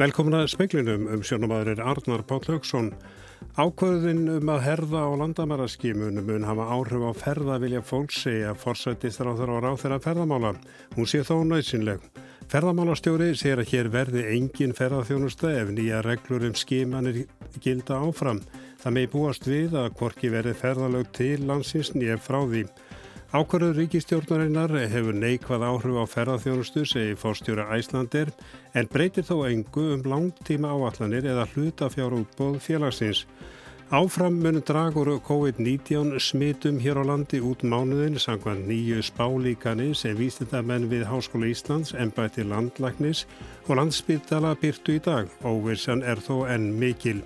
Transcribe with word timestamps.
Velkomna 0.00 0.46
speiklinum 0.48 1.02
um 1.12 1.20
sjónumadurinn 1.20 1.82
Arnar 1.84 2.22
Páll 2.24 2.46
Haugsson. 2.48 2.86
Ákvöðin 3.60 4.22
um 4.32 4.48
að 4.48 4.62
herða 4.64 5.02
á 5.04 5.12
landamæraskimunum 5.20 6.24
mun 6.24 6.46
hafa 6.48 6.68
áhrif 6.72 7.04
á 7.04 7.12
ferðavilja 7.20 7.82
fólks 7.84 8.22
segja 8.24 8.54
forsættist 8.56 9.20
ráþur 9.20 9.52
á 9.52 9.56
ráþur 9.60 9.96
að 9.98 10.06
ferðamála. 10.06 10.54
Hún 10.96 11.10
sé 11.10 11.20
þó 11.20 11.42
nöðsynleg. 11.44 12.00
Ferðamálastjóri 12.48 13.34
segir 13.36 13.60
að 13.60 13.74
hér 13.74 13.90
verði 13.92 14.24
engin 14.38 14.72
ferðarþjónusta 14.78 15.52
ef 15.58 15.74
nýja 15.76 16.00
reglur 16.06 16.48
um 16.48 16.56
skimanir 16.56 17.26
gilda 17.60 18.00
áfram. 18.00 18.40
Það 18.80 18.96
megi 18.96 19.12
búast 19.18 19.50
við 19.52 19.76
að 19.82 19.92
hvorki 20.00 20.32
verði 20.32 20.56
ferðalög 20.62 21.12
til 21.12 21.44
landsins 21.44 21.92
nýja 21.92 22.16
frá 22.16 22.40
því. 22.46 22.64
Ákvarður 23.30 23.76
ríkistjórnarinnar 23.78 24.72
hefur 24.90 25.14
neikvað 25.14 25.62
áhrif 25.62 25.98
á 26.02 26.04
ferðarþjónustu 26.10 26.82
segi 26.82 27.12
fórstjóra 27.14 27.68
Æslandir 27.76 28.32
en 28.74 28.88
breytir 28.90 29.22
þó 29.28 29.44
engu 29.46 29.84
um 29.94 30.00
langtíma 30.02 30.72
áallanir 30.74 31.28
eða 31.30 31.44
hlutafjárútbóð 31.52 32.56
félagsins. 32.64 33.20
Áfram 33.94 34.40
munum 34.42 34.64
dragur 34.66 35.12
COVID-19 35.28 36.18
smitum 36.18 36.82
hér 36.82 36.98
á 36.98 37.04
landi 37.06 37.38
út 37.38 37.62
mánuðin 37.62 38.18
sangvað 38.18 38.66
nýju 38.66 38.98
spálíkani 39.06 39.92
sem 39.94 40.18
víst 40.18 40.42
þetta 40.42 40.64
menn 40.66 40.90
við 40.90 41.06
Háskóla 41.06 41.52
Íslands, 41.54 41.94
ennbætti 41.94 42.42
landlæknis 42.42 43.28
og 43.68 43.78
landsbytala 43.78 44.56
byrtu 44.58 44.98
í 44.98 45.04
dag. 45.06 45.30
Óvissan 45.46 46.02
er 46.02 46.18
þó 46.18 46.48
enn 46.50 46.72
mikil. 46.82 47.22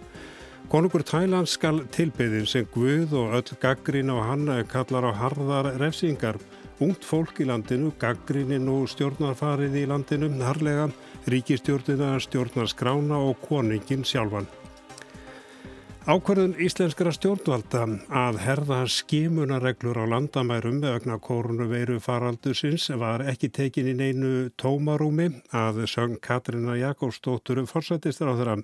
Konungur 0.73 1.05
Tæland 1.05 1.47
skal 1.47 1.83
tilbyðin 1.93 2.47
sem 2.49 2.67
Guð 2.73 3.13
og 3.21 3.35
öll 3.37 3.59
gaggrín 3.61 4.11
á 4.11 4.19
hann 4.25 4.49
kallar 4.67 5.05
á 5.07 5.13
harðar 5.13 5.69
refsingar. 5.79 6.41
Ungt 6.83 7.05
fólk 7.05 7.39
í 7.45 7.47
landinu, 7.47 7.93
gaggrínin 8.01 8.67
og 8.73 8.89
stjórnarfarið 8.91 9.77
í 9.79 9.87
landinu, 9.87 10.33
harlega, 10.43 10.89
ríkistjórnina, 11.31 12.17
stjórnarskrána 12.19 13.21
og 13.29 13.39
koningin 13.45 14.03
sjálfan. 14.09 14.49
Ákvarðun 16.05 16.59
íslenskara 16.61 17.15
stjórnvalda 17.17 17.85
að 18.13 18.41
herða 18.45 18.83
skimunareglur 18.93 20.01
á 20.01 20.05
landamærum 20.05 20.83
vegna 20.83 21.17
korunveiru 21.17 21.97
faraldusins 21.97 22.91
var 23.01 23.25
ekki 23.25 23.49
tekin 23.49 23.89
í 23.89 23.95
neinu 23.97 24.51
tómarúmi 24.61 25.31
að 25.49 25.85
söng 25.89 26.19
Katrina 26.21 26.77
Jakobsdóttur 26.77 27.63
forsættistur 27.71 28.33
á 28.33 28.37
þeirra. 28.37 28.59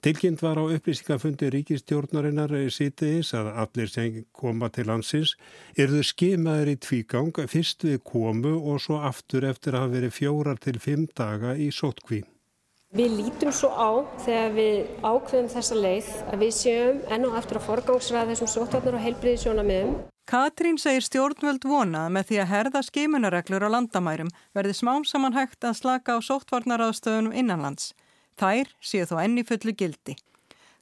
Tilkynnt 0.00 0.40
var 0.40 0.56
á 0.56 0.64
upplýsingafundi 0.64 1.50
ríkistjórnarinnar 1.52 2.54
sítiðis 2.72 3.34
að 3.36 3.50
allir 3.62 3.90
sem 3.92 4.22
koma 4.32 4.70
til 4.72 4.86
landsins 4.88 5.34
erðu 5.76 6.00
skimaður 6.08 6.70
í 6.72 6.76
tvígang 6.80 7.40
fyrst 7.52 7.84
við 7.84 7.98
komu 8.08 8.54
og 8.72 8.80
svo 8.80 9.02
aftur 9.04 9.44
eftir 9.44 9.76
að 9.76 9.84
hafa 9.84 9.94
verið 9.98 10.14
fjórar 10.16 10.62
til 10.64 10.78
fimm 10.80 11.04
daga 11.12 11.52
í 11.52 11.68
sótkví. 11.68 12.22
Við 12.96 13.12
lítum 13.18 13.52
svo 13.52 13.68
á 13.76 13.90
þegar 14.24 14.56
við 14.56 14.78
ákveðum 15.04 15.52
þessa 15.52 15.76
leið 15.84 16.10
að 16.32 16.40
við 16.46 16.56
séum 16.62 17.04
enn 17.12 17.28
og 17.28 17.36
aftur 17.38 17.60
að 17.60 17.66
forgangsraða 17.68 18.32
þessum 18.32 18.52
sótvarnar 18.56 18.96
og 18.96 19.04
heilbriðisjónamiðum. 19.04 19.94
Katrín 20.30 20.80
segir 20.80 21.04
stjórnvöld 21.04 21.66
vonað 21.68 22.08
með 22.16 22.30
því 22.30 22.40
að 22.40 22.50
herða 22.54 22.86
skimunareglur 22.88 23.68
á 23.68 23.74
landamærum 23.76 24.32
verði 24.56 24.74
smám 24.80 25.04
saman 25.04 25.36
hægt 25.36 25.60
að 25.60 25.76
slaka 25.76 26.16
á 26.16 26.18
sótvarnaraðstöðunum 26.24 27.36
innanlands. 27.36 27.92
Þær 28.40 28.70
séu 28.80 29.04
þó 29.04 29.18
enni 29.20 29.42
fullu 29.44 29.74
gildi. 29.76 30.14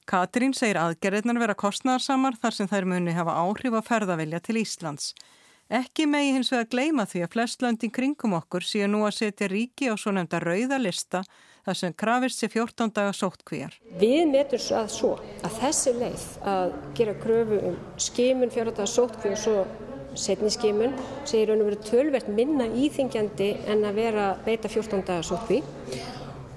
Katrín 0.09 0.53
segir 0.55 0.79
aðgerðirnar 0.79 1.41
vera 1.43 1.57
kostnarsamar 1.59 2.37
þar 2.39 2.55
sem 2.55 2.69
þær 2.71 2.87
muni 2.87 3.15
hafa 3.17 3.35
áhrif 3.43 3.75
á 3.75 3.83
ferðavilja 3.83 4.39
til 4.47 4.61
Íslands. 4.61 5.11
Ekki 5.69 6.07
megi 6.09 6.31
hins 6.37 6.53
vega 6.55 6.69
gleima 6.71 7.05
því 7.05 7.25
að 7.27 7.33
flest 7.35 7.65
löndin 7.65 7.93
kringum 7.93 8.37
okkur 8.39 8.65
séu 8.65 8.87
nú 8.89 9.03
að 9.05 9.19
setja 9.19 9.51
ríki 9.51 9.91
á 9.91 9.99
svo 9.99 10.15
nefnda 10.15 10.39
rauða 10.41 10.79
lista 10.81 11.25
þar 11.67 11.79
sem 11.81 11.97
krafist 11.99 12.41
sé 12.41 12.49
14 12.49 12.95
daga 12.95 13.13
sóttkvíjar. 13.13 13.75
Við 14.01 14.31
metum 14.31 14.63
að 14.79 14.89
svo 14.95 15.11
að 15.43 15.59
þessi 15.59 15.97
leið 15.99 16.25
að 16.55 16.73
gera 16.97 17.17
kröfu 17.21 17.59
um 17.73 17.77
skimun 18.07 18.55
14 18.55 18.79
daga 18.79 18.89
sóttkví 18.95 19.35
og 19.35 19.43
svo 19.43 19.67
setni 20.15 20.55
skimun 20.55 20.95
segir 21.29 21.51
raun 21.51 21.67
og 21.67 21.73
verið 21.73 21.91
tölvert 21.91 22.31
minna 22.33 22.71
íþingjandi 22.71 23.51
en 23.69 23.85
að 23.85 24.01
vera 24.01 24.31
beita 24.47 24.71
14 24.71 25.05
daga 25.11 25.27
sóttkví 25.27 25.61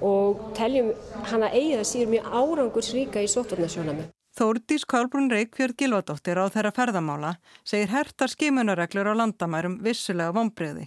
og 0.02 0.48
teljum 0.58 0.92
hana 1.30 1.50
eigið 1.52 1.78
að 1.80 1.88
síður 1.90 2.10
mjög 2.14 2.34
árangursríka 2.40 3.22
í 3.22 3.30
sóttvarnasjónami. 3.30 4.08
Þórdís 4.32 4.86
Kálbrún 4.88 5.28
Reykjörð 5.28 5.76
Gilvardóttir 5.76 6.40
á 6.40 6.48
þeirra 6.48 6.72
ferðamála 6.72 7.34
segir 7.68 7.92
hertar 7.92 8.32
skimunareglur 8.32 9.12
á 9.12 9.14
landamærum 9.20 9.76
vissulega 9.84 10.32
vonbreiði. 10.32 10.86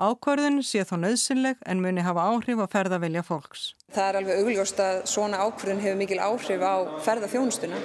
Ákvarðun 0.00 0.62
sé 0.64 0.86
þó 0.88 0.94
nöðsynleg 1.02 1.58
en 1.68 1.82
muni 1.84 2.00
hafa 2.00 2.24
áhrif 2.32 2.62
á 2.64 2.66
ferðavilja 2.72 3.20
fólks. 3.26 3.74
Það 3.92 4.06
er 4.08 4.18
alveg 4.22 4.38
augljóst 4.40 4.80
að 4.80 5.00
svona 5.12 5.42
ákvarðun 5.44 5.82
hefur 5.84 5.98
mikil 6.00 6.18
áhrif 6.24 6.64
á 6.64 6.74
ferðafjónustuna. 7.04 7.80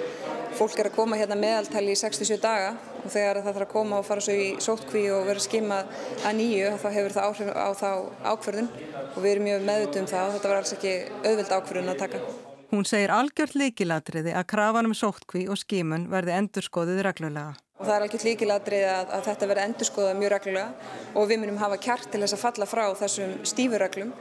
Fólk 0.55 0.79
er 0.79 0.87
að 0.87 0.95
koma 0.95 1.19
hérna 1.19 1.35
meðaltali 1.37 1.91
í 1.91 1.99
67 1.99 2.39
daga 2.41 2.71
og 3.03 3.11
þegar 3.11 3.41
það 3.41 3.49
þarf 3.51 3.65
að 3.67 3.73
koma 3.75 3.99
og 3.99 4.07
fara 4.07 4.23
svo 4.23 4.37
í 4.39 4.47
sótkví 4.63 5.03
og 5.13 5.27
vera 5.27 5.43
skimað 5.43 5.91
að 6.23 6.39
nýju 6.39 6.71
þá 6.79 6.87
hefur 6.95 7.17
það 7.17 7.27
áhrif 7.27 7.51
á 7.53 7.69
þá 7.75 7.91
ákvarðun 8.31 8.71
og 9.11 9.19
við 9.19 9.31
erum 9.33 9.47
mjög 9.51 9.67
meðutum 9.67 10.07
um 10.07 10.11
það 10.15 10.25
og 10.31 10.35
þetta 10.37 10.51
var 10.53 10.63
alls 10.63 10.75
ekki 10.79 10.95
auðvild 11.27 11.55
ákvörðun 11.59 11.93
að 11.93 12.01
taka. 12.05 12.25
Hún 12.71 12.87
segir 12.87 13.13
algjört 13.15 13.59
líkilatriði 13.59 14.33
að 14.35 14.49
krafan 14.55 14.89
um 14.89 14.95
sóttkví 14.97 15.45
og 15.51 15.59
skimun 15.59 16.07
verði 16.11 16.39
endurskoðið 16.39 17.05
reglulega. 17.11 17.53
Og 17.77 17.85
það 17.85 17.93
er 17.93 18.03
algjört 18.03 18.25
líkilatriði 18.25 18.85
að, 18.89 19.11
að 19.13 19.25
þetta 19.27 19.47
verði 19.51 19.65
endurskoðað 19.67 20.15
mjög 20.17 20.31
reglulega 20.33 20.93
og 21.13 21.27
við 21.29 21.41
munum 21.43 21.59
hafa 21.61 21.77
kjart 21.81 22.07
til 22.09 22.21
þess 22.23 22.37
að 22.37 22.41
falla 22.41 22.67
frá 22.69 22.85
þessum 22.97 23.35
stífurreglum 23.45 24.13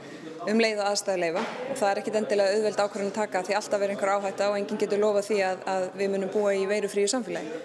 um 0.47 0.61
leið 0.61 0.83
og 0.83 0.91
aðstæðuleifa 0.91 1.41
og 1.41 1.79
það 1.79 1.89
er 1.89 2.01
ekkit 2.01 2.19
endilega 2.21 2.53
auðveld 2.53 2.83
ákvörðun 2.83 3.09
að 3.09 3.17
taka 3.17 3.41
því 3.47 3.57
alltaf 3.57 3.81
verður 3.81 3.95
einhver 3.95 4.13
áhætta 4.13 4.51
og 4.51 4.59
enginn 4.59 4.81
getur 4.83 5.01
lofað 5.01 5.25
því 5.31 5.39
að, 5.47 5.65
að 5.73 5.87
við 5.97 6.13
munum 6.13 6.31
búa 6.35 6.53
í 6.53 6.67
veirufríu 6.69 7.09
samfélagi. 7.11 7.63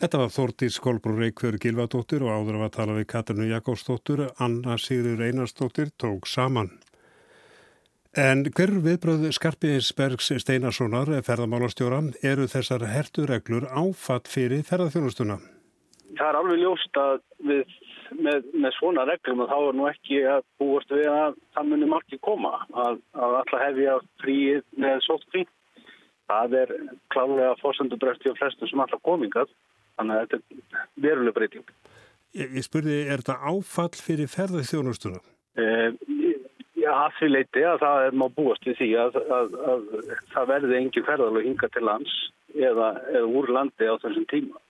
Þetta 0.00 0.20
var 0.22 0.30
Þórtís 0.32 0.78
Kolbrún 0.80 1.18
Reykjörg 1.20 1.60
Gilvardóttir 1.60 2.22
og 2.24 2.30
áður 2.32 2.62
að 2.64 2.70
tala 2.78 2.94
við 2.96 3.10
Katarinu 3.10 3.50
Jakobsdóttir, 3.50 4.22
Anna 4.40 4.78
Sigurður 4.80 5.26
Einarsdóttir 5.26 5.90
tók 6.00 6.30
saman. 6.30 6.70
En 8.18 8.42
hver 8.50 8.72
viðbröð 8.82 9.28
Skarpiðinsbergs 9.36 10.32
Steinarssonar, 10.42 11.12
ferðamálastjóra, 11.22 12.00
eru 12.26 12.48
þessar 12.50 12.82
hertureglur 12.90 13.68
áfatt 13.70 14.26
fyrir 14.26 14.64
ferðarþjónustuna? 14.66 15.36
Það 16.18 16.26
er 16.26 16.38
alveg 16.40 16.58
ljóst 16.58 16.98
að 16.98 17.20
við 17.46 17.62
með, 18.18 18.48
með 18.50 18.74
svona 18.78 19.06
reglum 19.08 19.44
og 19.44 19.50
þá 19.50 19.56
er 19.60 19.78
nú 19.78 19.86
ekki 19.90 20.20
að 20.26 20.42
búast 20.60 20.92
við 20.94 21.08
að 21.10 21.38
það 21.54 21.70
munir 21.70 21.90
margir 21.92 22.20
koma 22.26 22.52
að, 22.74 23.00
að 23.14 23.36
alla 23.40 23.62
hefja 23.64 23.96
fríið 24.22 24.62
með 24.84 25.02
sótt 25.06 25.26
frí. 25.30 25.46
Það 26.30 26.56
er 26.60 26.74
klálega 27.14 27.56
fórsendubrösti 27.62 28.30
og 28.30 28.38
flestum 28.38 28.70
sem 28.70 28.82
alltaf 28.82 29.02
komingað 29.06 29.50
þannig 29.98 30.16
að 30.16 30.22
þetta 30.24 30.40
er 30.40 30.84
veruleg 31.06 31.36
breyting. 31.36 31.74
Ég, 32.38 32.54
ég 32.58 32.66
spurði, 32.66 33.00
er 33.06 33.22
þetta 33.22 33.38
áfall 33.50 33.94
fyrir 33.98 34.30
ferðarþjónustuna? 34.30 35.22
Eh, 35.58 35.90
já, 36.80 36.90
að 36.94 37.16
því 37.18 37.30
leiti 37.30 37.64
að 37.68 37.78
það 37.84 38.04
er 38.08 38.18
má 38.20 38.26
búast 38.36 38.66
við 38.68 38.78
því 38.80 38.90
að, 39.04 39.18
að, 39.38 39.56
að 39.72 39.86
það 40.34 40.50
verði 40.54 40.78
engin 40.80 41.06
ferðarlög 41.08 41.48
hinga 41.48 41.70
til 41.74 41.86
lands 41.86 42.18
eða, 42.56 42.92
eða 43.12 43.26
úr 43.40 43.50
landi 43.56 43.90
á 43.90 43.94
þessum 44.02 44.28
tíma. 44.30 44.62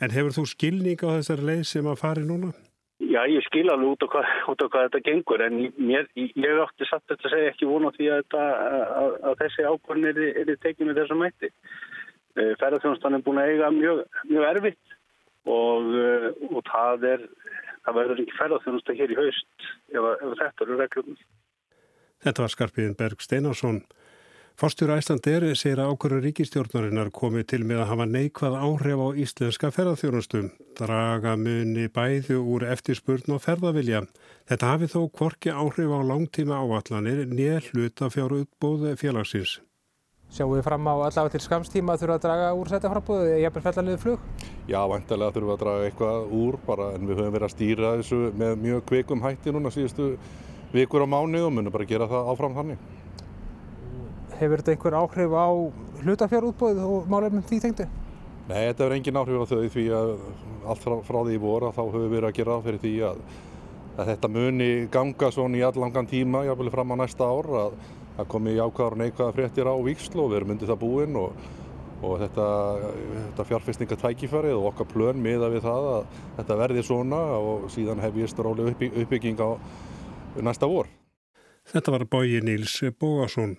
En 0.00 0.14
hefur 0.14 0.36
þú 0.36 0.46
skilning 0.48 1.02
á 1.04 1.16
þessari 1.18 1.46
leið 1.50 1.64
sem 1.68 1.88
að 1.90 2.00
fari 2.00 2.26
núna? 2.26 2.52
Já, 3.00 3.22
ég 3.32 3.44
skil 3.46 3.64
alveg 3.72 3.94
út 3.94 4.04
á 4.04 4.08
hvað, 4.12 4.26
út 4.52 4.62
á 4.64 4.66
hvað 4.68 4.86
þetta 4.86 5.00
gengur 5.06 5.42
en 5.44 5.56
mér, 5.80 6.08
ég 6.16 6.60
átti 6.60 6.88
satt 6.88 7.06
þetta 7.08 7.28
að 7.28 7.32
segja 7.32 7.52
ekki 7.52 7.68
vona 7.68 7.92
því 7.96 8.10
að, 8.12 8.36
að 8.36 9.38
þessi 9.40 9.64
ákvörn 9.64 10.08
er, 10.10 10.20
er 10.42 10.52
tekið 10.60 10.90
með 10.90 11.00
þessum 11.00 11.22
mætti. 11.24 11.50
Eh, 12.36 12.52
ferðarþjónustan 12.60 13.16
er 13.16 13.24
búin 13.24 13.40
að 13.40 13.54
eiga 13.54 13.70
mjög, 13.74 14.02
mjög 14.28 14.46
erfitt 14.50 14.94
og, 15.48 15.88
eh, 15.96 16.26
og 16.50 16.60
það, 16.68 17.06
er, 17.14 17.24
það 17.86 17.98
verður 18.00 18.22
ekki 18.24 18.38
ferðarþjónusta 18.38 18.96
hér 18.98 19.14
í 19.14 19.18
haust 19.20 19.68
ef, 19.94 20.04
ef 20.10 20.36
þetta 20.42 20.66
eru 20.66 20.78
reglum. 20.80 21.16
Þetta 22.20 22.44
var 22.44 22.52
Skarpiðin 22.52 22.98
Berg 22.98 23.24
Steinarsson. 23.24 23.82
Fórstjóra 24.60 24.98
Æslandir 25.00 25.46
segir 25.56 25.80
að 25.80 25.94
ákvöru 25.94 26.18
ríkistjórnarinnar 26.20 27.08
komið 27.16 27.46
til 27.48 27.60
með 27.64 27.78
að 27.80 27.90
hafa 27.94 28.06
neikvað 28.10 28.56
áhrif 28.60 29.00
á 29.00 29.08
íslenska 29.22 29.70
ferðarþjónustum. 29.72 30.50
Draga 30.76 31.32
muni 31.40 31.86
bæðu 31.88 32.42
úr 32.44 32.66
eftirspurn 32.68 33.32
og 33.32 33.40
ferðavilja. 33.46 34.02
Þetta 34.50 34.74
hafi 34.74 34.90
þó 34.92 35.00
kvorki 35.16 35.54
áhrif 35.54 35.96
á 35.96 36.00
langtíma 36.04 36.60
áallanir 36.60 37.24
nýja 37.30 37.62
hluta 37.70 38.12
fjáru 38.12 38.44
útbóð 38.44 38.90
félagsins. 39.00 39.62
Sjáum 40.28 40.52
við 40.58 40.66
fram 40.68 40.92
á 40.92 40.94
allavega 41.08 41.38
til 41.38 41.46
skamstíma 41.46 41.96
að 41.96 42.04
þurfa 42.04 42.20
að 42.20 42.24
draga 42.28 42.54
úr 42.60 42.68
setjaframbúðu 42.74 43.30
eða 43.30 43.44
jafnveg 43.46 43.70
fellanliðu 43.70 44.02
flug? 44.04 44.49
Já, 44.70 44.84
vantilega 44.86 45.34
þurfum 45.34 45.48
við 45.48 45.54
að 45.56 45.62
draga 45.64 45.86
eitthvað 45.88 46.32
úr 46.38 46.56
bara 46.62 46.84
en 46.94 47.08
við 47.08 47.18
höfum 47.18 47.32
verið 47.34 47.46
að 47.48 47.52
stýra 47.56 47.88
þessu 47.98 48.18
með 48.38 48.52
mjög 48.62 48.84
kveikum 48.86 49.22
hætti 49.24 49.54
núna 49.54 49.72
síðustu 49.74 50.12
vikur 50.70 51.02
á 51.02 51.08
mánu 51.10 51.40
og 51.42 51.54
munum 51.56 51.74
bara 51.74 51.86
gera 51.90 52.06
það 52.10 52.30
áfram 52.30 52.54
þannig. 52.54 52.84
Hefur 54.38 54.62
þetta 54.62 54.74
einhver 54.76 54.96
áhrif 55.00 55.34
á 55.34 55.48
hlutafjárútbóðið 56.04 56.86
og 56.86 57.10
málefnum 57.10 57.42
því 57.50 57.58
tengdu? 57.64 57.88
Nei, 58.46 58.60
þetta 58.68 58.84
hefur 58.84 58.94
engin 58.94 59.18
áhrif 59.24 59.42
á 59.42 59.50
þau 59.50 59.66
því 59.74 59.86
að 59.98 60.12
allt 60.70 60.84
frá, 60.84 60.94
frá 61.08 61.18
því 61.18 61.34
í 61.34 61.42
voru 61.42 61.72
þá 61.74 61.82
höfum 61.82 62.04
við 62.04 62.14
verið 62.14 62.30
að 62.30 62.38
gera 62.38 62.54
það 62.54 62.68
fyrir 62.68 62.82
því 62.84 62.92
að, 63.10 63.22
að 63.96 64.12
þetta 64.12 64.34
muni 64.36 64.72
ganga 64.94 65.32
svona 65.34 65.58
í 65.58 65.64
allangan 65.66 66.10
tíma, 66.14 66.44
jáfnveg 66.46 66.76
fram 66.76 66.94
á 66.94 66.96
næsta 67.02 67.26
ár 67.26 67.50
að 67.64 67.80
það 68.20 68.30
komi 68.36 68.54
jákvæðar 68.54 68.96
og 68.96 69.02
neikvæðar 69.02 69.36
fréttir 69.40 69.70
á 69.70 69.74
Víkslu 69.82 70.22
og 70.22 70.30
við 70.30 70.40
erum 70.40 70.54
undir 70.54 70.70
það 70.70 70.80
búin 70.84 71.18
og, 71.18 71.50
og 72.00 72.20
þetta, 72.22 72.46
þetta 73.14 73.46
fjárfestingatækifærið 73.50 74.56
og 74.56 74.70
okkar 74.72 74.88
plön 74.92 75.20
miða 75.24 75.50
við 75.52 75.66
það 75.66 75.90
að 75.94 76.06
þetta 76.38 76.60
verði 76.62 76.86
svona 76.86 77.20
og 77.40 77.66
síðan 77.74 78.00
hefjist 78.04 78.40
rálega 78.40 78.72
uppbygging 78.72 79.42
á 79.44 79.50
næsta 80.40 80.70
vor. 80.70 80.88
Þetta 81.70 81.92
var 81.94 82.06
bóji 82.10 82.40
Níls 82.42 82.80
Bógarsson. 82.98 83.58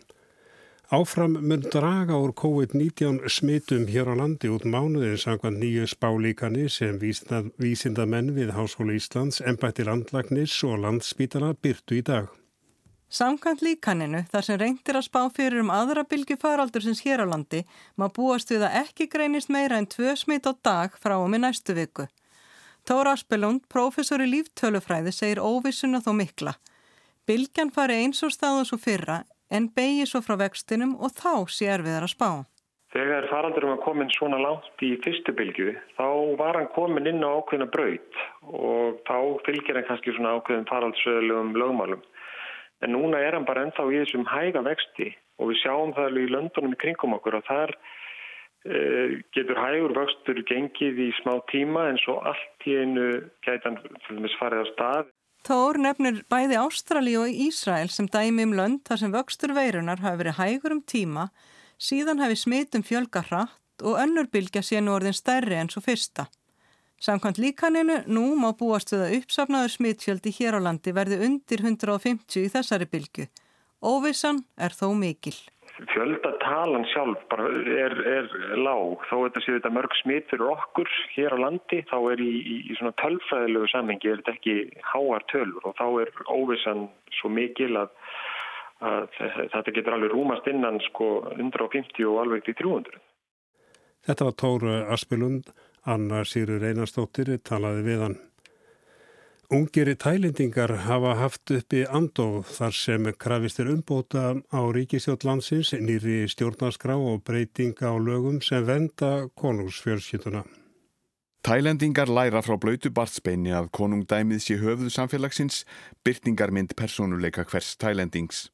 Áfram 0.91 1.37
mun 1.39 1.61
draga 1.71 2.17
úr 2.19 2.33
COVID-19 2.35 3.21
smitum 3.31 3.85
hér 3.87 4.11
á 4.11 4.15
landi 4.19 4.49
út 4.51 4.65
mánuðin 4.67 5.15
sangvað 5.15 5.61
nýju 5.61 5.87
spálíkani 5.87 6.65
sem 6.67 6.99
vísinda 6.99 8.03
menn 8.03 8.33
við 8.35 8.51
Háskóla 8.57 8.97
Íslands, 8.99 9.39
ennbætti 9.39 9.87
landlagnis 9.87 10.57
og 10.67 10.81
landspítala 10.83 11.53
byrtu 11.55 12.01
í 12.01 12.03
dag. 12.03 12.40
Samkvæmt 13.11 13.59
líkaninu, 13.59 14.21
þar 14.31 14.45
sem 14.47 14.57
reyndir 14.59 14.95
að 14.95 15.03
spá 15.09 15.25
fyrir 15.35 15.59
um 15.59 15.71
aðra 15.75 16.05
bylgi 16.07 16.37
faraldur 16.39 16.85
sem 16.85 16.95
hér 16.95 17.23
á 17.23 17.27
landi, 17.27 17.65
má 17.99 18.05
búast 18.07 18.53
við 18.53 18.63
að 18.63 18.77
ekki 18.85 19.09
greinist 19.11 19.51
meira 19.51 19.81
en 19.81 19.87
tvö 19.91 20.13
smit 20.15 20.47
á 20.47 20.55
dag 20.55 20.95
frá 20.95 21.17
og 21.17 21.27
með 21.33 21.43
næstu 21.43 21.75
viku. 21.75 22.05
Tóra 22.87 23.11
Aspelund, 23.17 23.65
professor 23.67 24.23
í 24.23 24.29
líftölufræði, 24.31 25.11
segir 25.11 25.43
óvissuna 25.43 25.99
þó 25.99 26.13
mikla. 26.21 26.55
Bylgjan 27.27 27.73
fari 27.75 27.99
eins 27.99 28.23
og 28.23 28.31
stað 28.31 28.61
og 28.61 28.69
svo 28.71 28.79
fyrra 28.79 29.19
en 29.51 29.67
beigi 29.75 30.07
svo 30.07 30.23
frá 30.23 30.39
vextinum 30.39 30.95
og 30.95 31.11
þá 31.19 31.51
sé 31.51 31.67
erfiðar 31.67 32.07
að 32.07 32.13
spá. 32.15 32.31
Þegar 32.95 33.27
faraldurum 33.31 33.75
var 33.75 33.83
komin 33.83 34.09
svona 34.15 34.39
langt 34.39 34.81
í 34.83 34.95
fyrstu 35.03 35.35
bylgu 35.35 35.75
þá 35.99 36.07
var 36.39 36.57
hann 36.59 36.71
komin 36.75 37.07
inn 37.11 37.23
á 37.23 37.39
ákveðina 37.39 37.67
braut 37.75 38.23
og 38.47 39.03
þá 39.07 39.17
fylgir 39.45 39.79
hann 39.79 39.87
kannski 39.87 40.15
svona 40.15 40.33
ákveðin 40.39 40.67
faraldsöðlegum 40.71 41.53
lögmálum. 41.59 42.03
En 42.81 42.95
núna 42.95 43.19
er 43.21 43.37
hann 43.37 43.47
bara 43.47 43.65
ennþá 43.67 43.87
í 43.91 44.01
þessum 44.01 44.27
hæga 44.29 44.63
vexti 44.65 45.11
og 45.41 45.51
við 45.51 45.61
sjáum 45.61 45.93
það 45.97 46.21
í 46.21 46.29
löndunum 46.31 46.75
í 46.75 46.79
kringum 46.81 47.15
okkur 47.17 47.39
og 47.39 47.47
þar 47.47 47.73
uh, 47.75 49.17
getur 49.35 49.61
hægur 49.61 49.95
vöxtur 49.97 50.41
gengið 50.49 51.01
í 51.07 51.09
smá 51.21 51.35
tíma 51.51 51.87
en 51.91 52.01
svo 52.01 52.19
allt 52.25 52.67
í 52.69 52.77
einu 52.81 53.07
gætan 53.45 53.79
farið 54.39 54.65
á 54.65 54.67
stað. 54.73 55.09
Tór 55.41 55.79
nefnir 55.81 56.19
bæði 56.29 56.59
Ástrali 56.61 57.15
og 57.17 57.29
Ísrael 57.47 57.89
sem 57.89 58.05
dæmi 58.05 58.45
um 58.45 58.53
lönd 58.57 58.83
þar 58.85 59.01
sem 59.01 59.13
vöxtur 59.13 59.55
veirunar 59.57 60.03
hafi 60.03 60.21
verið 60.21 60.37
hægur 60.37 60.75
um 60.75 60.83
tíma, 60.85 61.31
síðan 61.81 62.21
hafi 62.21 62.37
smitum 62.37 62.85
fjölga 62.85 63.23
hratt 63.25 63.81
og 63.81 63.97
önnur 63.97 64.29
bylgja 64.29 64.61
sé 64.61 64.81
nú 64.81 64.93
orðin 64.93 65.17
stærri 65.17 65.57
enn 65.57 65.71
svo 65.73 65.81
fyrsta. 65.81 66.27
Samkvæmt 67.01 67.39
líkaninu 67.41 68.01
nú 68.05 68.27
má 68.37 68.51
búast 68.57 68.93
við 68.93 69.07
að 69.07 69.15
uppsafnaður 69.19 69.73
smitfjöldi 69.73 70.35
hér 70.37 70.59
á 70.61 70.65
landi 70.67 70.93
verði 70.93 71.17
undir 71.25 71.63
150 71.65 72.43
í 72.43 72.51
þessari 72.53 72.85
bylgu. 72.91 73.25
Óvissan 73.81 74.43
er 74.61 74.75
þó 74.77 74.91
mikil 74.93 75.37
fjöldatalan 75.89 76.85
sjálf 76.91 77.21
bara 77.31 77.47
er, 77.49 77.93
er 78.05 78.27
lág 78.59 79.01
þó 79.09 79.15
þetta 79.25 79.43
séu 79.43 79.55
þetta 79.57 79.71
mörg 79.73 79.95
smitt 80.01 80.27
fyrir 80.29 80.51
okkur 80.51 80.89
hér 81.15 81.33
á 81.33 81.37
landi 81.41 81.81
þá 81.89 81.97
er 82.13 82.21
í, 82.23 82.31
í, 82.37 82.57
í 82.69 82.77
svona 82.77 82.93
tölfræðilegu 83.01 83.69
samhengi 83.71 84.11
er 84.11 84.21
þetta 84.21 84.35
ekki 84.35 84.83
háar 84.91 85.25
tölur 85.31 85.69
og 85.69 85.77
þá 85.79 85.85
er 86.03 86.11
óvissan 86.27 86.85
svo 87.19 87.31
mikil 87.33 87.71
að, 87.81 87.95
að 88.85 89.07
þetta 89.55 89.75
getur 89.77 89.97
alveg 89.97 90.13
rúmast 90.13 90.51
innan 90.51 90.81
sko 90.91 91.09
150 91.37 92.05
og 92.11 92.21
alveg 92.25 92.45
til 92.45 92.57
300. 92.61 93.01
Þetta 94.09 94.27
var 94.27 94.37
Tóru 94.41 94.77
Aspilund, 94.93 95.51
Anna 95.85 96.21
Sýrur 96.21 96.61
Einarstóttir 96.61 97.31
talaði 97.41 97.85
við 97.87 98.03
hann. 98.05 98.17
Ungeri 99.51 99.97
tælendingar 99.99 100.71
hafa 100.85 101.15
haft 101.19 101.51
uppi 101.51 101.81
andóð 101.83 102.45
þar 102.55 102.75
sem 102.77 103.09
krafistir 103.19 103.67
umbóta 103.67 104.37
á 104.47 104.61
ríkisjótt 104.71 105.25
landsins, 105.27 105.73
nýri 105.73 106.23
stjórnarskrá 106.31 106.95
og 106.95 107.25
breytinga 107.27 107.91
á 107.91 107.95
lögum 107.99 108.39
sem 108.39 108.63
venda 108.63 109.27
konungsfjölskytuna. 109.35 110.45
Tælendingar 111.43 112.07
læra 112.07 112.39
frá 112.45 112.55
blöytu 112.55 112.93
bartsbeini 112.93 113.51
að 113.51 113.67
konungdæmið 113.75 114.39
sé 114.45 114.59
höfuð 114.61 114.93
samfélagsins, 114.93 115.65
byrtingarmynd 116.05 116.77
personuleika 116.77 117.43
hvers 117.43 117.73
tælendings. 117.75 118.51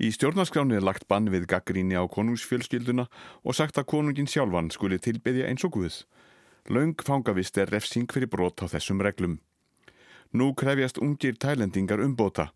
Í 0.00 0.08
stjórnarskráni 0.14 0.78
er 0.78 0.86
lagt 0.86 1.04
bann 1.10 1.28
við 1.28 1.44
gaggríni 1.50 1.98
á 2.00 2.06
konungsfjölskylduna 2.06 3.10
og 3.44 3.54
sagt 3.58 3.76
að 3.76 3.90
konungin 3.92 4.30
sjálfan 4.30 4.72
skuli 4.72 4.96
tilbyðja 5.02 5.50
eins 5.50 5.66
og 5.66 5.76
guð. 5.76 6.00
Laung 6.68 6.94
fangavist 6.96 7.58
er 7.60 7.68
refsing 7.68 8.06
fyrir 8.08 8.30
brot 8.32 8.62
á 8.64 8.66
þessum 8.72 9.02
reglum. 9.04 9.34
Nú 10.32 10.54
krefjast 10.56 10.96
ungir 10.96 11.36
tælendingar 11.36 12.00
umbóta. 12.00 12.54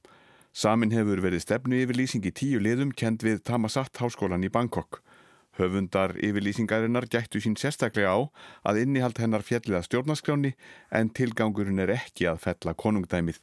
Samin 0.57 0.95
hefur 0.97 1.21
verið 1.21 1.45
stefnu 1.45 1.77
yfirlýsing 1.83 2.25
í 2.25 2.33
tíu 2.33 2.63
liðum 2.65 2.95
kend 2.97 3.21
við 3.23 3.43
Tamasatt 3.45 4.01
háskólan 4.01 4.47
í 4.49 4.51
Bangkok. 4.51 5.03
Höfundar 5.61 6.17
yfirlýsingarinnar 6.25 7.05
gættu 7.13 7.43
sín 7.45 7.59
sérstaklega 7.61 8.15
á 8.17 8.19
að 8.73 8.81
innihald 8.87 9.21
hennar 9.21 9.45
fjalliða 9.45 9.85
stjórnaskráni 9.85 10.55
en 10.89 11.13
tilgangurinn 11.13 11.85
er 11.85 11.93
ekki 11.99 12.31
að 12.33 12.41
fella 12.47 12.75
konungdæmið. 12.75 13.43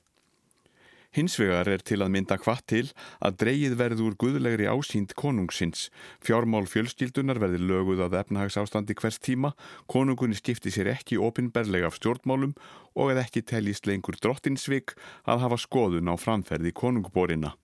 Hinsvegar 1.15 1.69
er 1.71 1.79
til 1.79 2.01
að 2.03 2.11
mynda 2.11 2.35
hvað 2.41 2.61
til 2.67 2.83
að 3.23 3.37
dreyið 3.39 3.75
verður 3.79 4.17
guðlegri 4.19 4.67
ásýnd 4.67 5.13
konungsins. 5.15 5.87
Fjármál 6.19 6.67
fjölskyldunar 6.67 7.39
verður 7.39 7.63
löguð 7.69 8.03
að 8.03 8.17
efnahagsástandi 8.19 8.97
hvers 8.99 9.21
tíma, 9.23 9.53
konungunni 9.87 10.35
skipti 10.35 10.73
sér 10.75 10.91
ekki 10.91 11.15
opinberlega 11.15 11.87
af 11.87 11.95
stjórnmálum 12.01 12.55
og 12.99 13.13
eða 13.13 13.23
ekki 13.23 13.45
teljist 13.47 13.87
lengur 13.87 14.19
drottinsvik 14.19 14.97
að 15.23 15.45
hafa 15.45 15.61
skoðun 15.63 16.11
á 16.11 16.15
framferði 16.19 16.75
konungborina. 16.75 17.55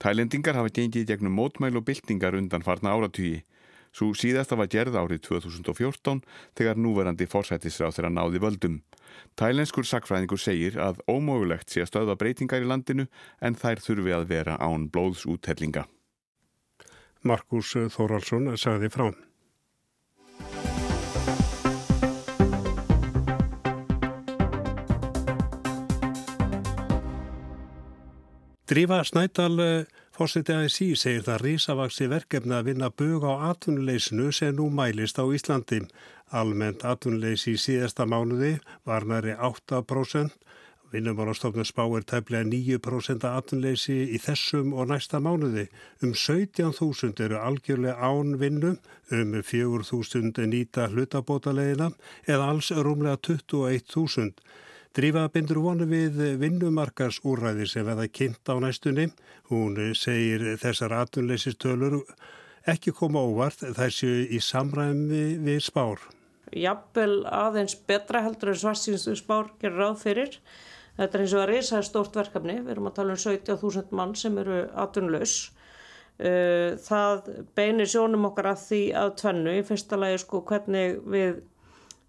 Tælendingar 0.00 0.56
hafa 0.56 0.72
gengið 0.72 1.10
gegnum 1.12 1.36
mótmæl 1.36 1.76
og 1.78 1.84
byltingar 1.84 2.34
undan 2.38 2.64
farna 2.64 2.96
áratýji. 2.96 3.44
Svo 3.94 4.10
síðasta 4.18 4.56
var 4.58 4.66
gerð 4.66 4.96
árið 4.98 5.20
2014 5.28 6.24
þegar 6.58 6.80
núverandi 6.82 7.28
fórsættisráð 7.30 7.94
þeirra 7.94 8.10
náði 8.10 8.40
völdum. 8.42 8.80
Tælenskur 9.38 9.86
sakfræðingur 9.86 10.40
segir 10.42 10.80
að 10.82 10.98
ómögulegt 11.06 11.70
sé 11.70 11.84
að 11.84 11.92
stöða 11.92 12.16
breytingar 12.18 12.64
í 12.64 12.66
landinu 12.66 13.06
en 13.38 13.54
þær 13.54 13.84
þurfi 13.84 14.16
að 14.16 14.26
vera 14.32 14.56
án 14.58 14.88
blóðsúthellinga. 14.90 15.86
Markus 17.22 17.76
Þóraldsson 17.94 18.50
sagði 18.58 18.90
frá. 18.90 19.06
Drífa 28.64 29.04
Snædal 29.04 29.86
Fórseti 30.14 30.54
ASI 30.54 30.92
segir 30.94 31.24
það 31.26 31.40
risavaksi 31.42 32.06
verkefni 32.06 32.54
að 32.54 32.68
vinna 32.68 32.86
bög 33.00 33.24
á 33.26 33.50
atvinnuleysinu 33.50 34.28
sem 34.30 34.52
nú 34.54 34.68
mælist 34.70 35.18
á 35.18 35.26
Íslandi. 35.26 35.80
Almennt 36.30 36.84
atvinnuleysi 36.86 37.56
í 37.56 37.58
síðasta 37.58 38.06
mánuði 38.06 38.52
var 38.86 39.08
næri 39.10 39.34
8%. 39.34 40.30
Vinnumálastofnum 40.94 41.66
spáir 41.66 42.06
tæplega 42.06 42.46
9% 42.46 43.26
atvinnuleysi 43.26 43.96
í 44.14 44.20
þessum 44.22 44.70
og 44.78 44.92
næsta 44.92 45.18
mánuði. 45.18 45.66
Um 45.98 46.14
17.000 46.14 47.26
eru 47.26 47.42
algjörlega 47.42 47.98
án 47.98 48.36
vinnu, 48.38 48.76
um 49.10 49.34
4.000 49.42 50.46
nýta 50.46 50.86
hlutabótalegina 50.94 51.90
eða 52.30 52.52
alls 52.54 52.70
rúmlega 52.70 53.18
21.000. 53.18 54.30
Drífa 54.94 55.24
bindur 55.34 55.58
vonu 55.58 55.88
við 55.90 56.20
vinnumarkars 56.38 57.16
úrræði 57.26 57.64
sem 57.66 57.82
veða 57.82 58.04
kynnt 58.14 58.46
á 58.46 58.54
næstunni. 58.62 59.08
Hún 59.50 59.74
segir 59.98 60.44
þessar 60.62 60.92
atunleysistölur 61.00 61.96
ekki 62.70 62.92
koma 62.94 63.24
óvart 63.26 63.64
þær 63.74 63.90
séu 63.90 64.20
í 64.30 64.38
samræmi 64.38 65.24
við 65.42 65.64
spár. 65.66 66.04
Jafnvel 66.54 67.24
aðeins 67.26 67.74
betra 67.88 68.22
heldur 68.22 68.52
en 68.52 68.60
svarsýnstu 68.60 69.16
spár 69.18 69.50
gerir 69.58 69.82
ráð 69.82 69.96
fyrir. 70.04 70.36
Þetta 70.94 71.18
er 71.18 71.24
eins 71.24 71.34
og 71.34 71.42
að 71.42 71.50
reysa 71.50 71.80
stort 71.82 72.14
verkefni. 72.14 72.60
Við 72.62 72.76
erum 72.76 72.86
að 72.92 72.96
tala 73.00 73.16
um 73.16 73.22
17.000 73.24 73.98
mann 73.98 74.14
sem 74.14 74.38
eru 74.44 74.60
atunlaus. 74.78 75.34
Uh, 76.22 76.78
það 76.86 77.32
beinir 77.58 77.90
sjónum 77.90 78.28
okkar 78.30 78.52
að 78.52 78.62
því 78.68 78.80
að 79.02 79.10
tvennu. 79.24 79.56
Í 79.58 79.66
fyrsta 79.66 79.98
lagi 79.98 80.22
sko 80.22 80.44
hvernig 80.46 81.02
við 81.02 81.42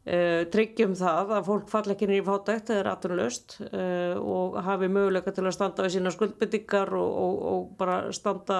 tryggjum 0.05 0.91
það 0.93 1.31
að 1.33 1.47
fólk 1.47 1.69
fall 1.71 1.87
ekki 1.89 2.05
nýjum 2.05 2.27
fátækt 2.27 2.67
eða 2.69 2.81
er 2.83 2.89
aðtunlaust 2.91 3.55
uh, 3.65 4.13
og 4.21 4.57
hafi 4.67 4.89
möguleika 4.91 5.31
til 5.33 5.47
að 5.47 5.55
standa 5.55 5.85
við 5.85 5.95
sína 5.95 6.11
skuldbyttingar 6.13 6.91
og, 6.93 7.15
og, 7.23 7.39
og 7.51 7.63
bara 7.79 7.95
standa 8.13 8.59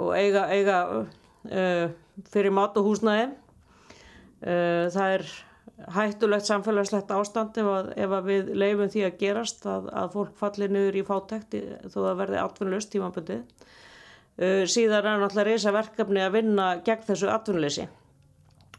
og 0.00 0.14
eiga, 0.16 0.46
eiga 0.48 0.78
uh, 1.04 1.90
fyrir 2.32 2.54
mat 2.56 2.78
og 2.80 2.88
húsnæði. 2.88 3.32
Það 4.44 5.10
er 5.14 5.22
hættulegt 5.94 6.44
samfélagslegt 6.44 7.12
ástand 7.16 7.56
ef 7.56 7.68
að, 7.70 7.86
ef 8.04 8.12
að 8.12 8.26
við 8.28 8.50
leifum 8.60 8.90
því 8.92 9.04
að 9.06 9.14
gerast 9.22 9.64
að, 9.64 9.86
að 9.88 10.10
fólk 10.12 10.34
falli 10.36 10.68
niður 10.68 10.98
í 11.00 11.04
fátækt 11.08 11.56
þó 11.94 11.96
að 12.10 12.18
verði 12.18 12.40
aðtunlaust 12.42 12.92
tímaböndið 12.92 13.64
síðan 14.68 15.08
er 15.08 15.22
náttúrulega 15.22 15.48
reysa 15.48 15.72
verkefni 15.72 16.20
að 16.26 16.36
vinna 16.36 16.68
gegn 16.84 17.08
þessu 17.08 17.32
aðtunleysi 17.32 17.88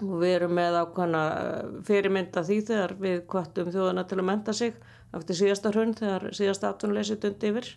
og 0.01 0.19
við 0.21 0.35
erum 0.35 0.55
með 0.57 0.79
ákvæmna 0.81 1.23
eh, 1.39 1.73
fyrirmynda 1.87 2.43
því 2.45 2.59
þegar 2.69 2.93
við 2.99 3.17
kvartum 3.31 3.71
þjóðana 3.71 4.05
til 4.09 4.19
að 4.19 4.29
menta 4.29 4.55
sig 4.55 4.77
eftir 5.15 5.39
síðasta 5.39 5.71
hrund 5.71 5.99
þegar 6.01 6.29
síðasta 6.35 6.71
aftunleysi 6.71 7.19
dundi 7.21 7.51
yfir 7.53 7.75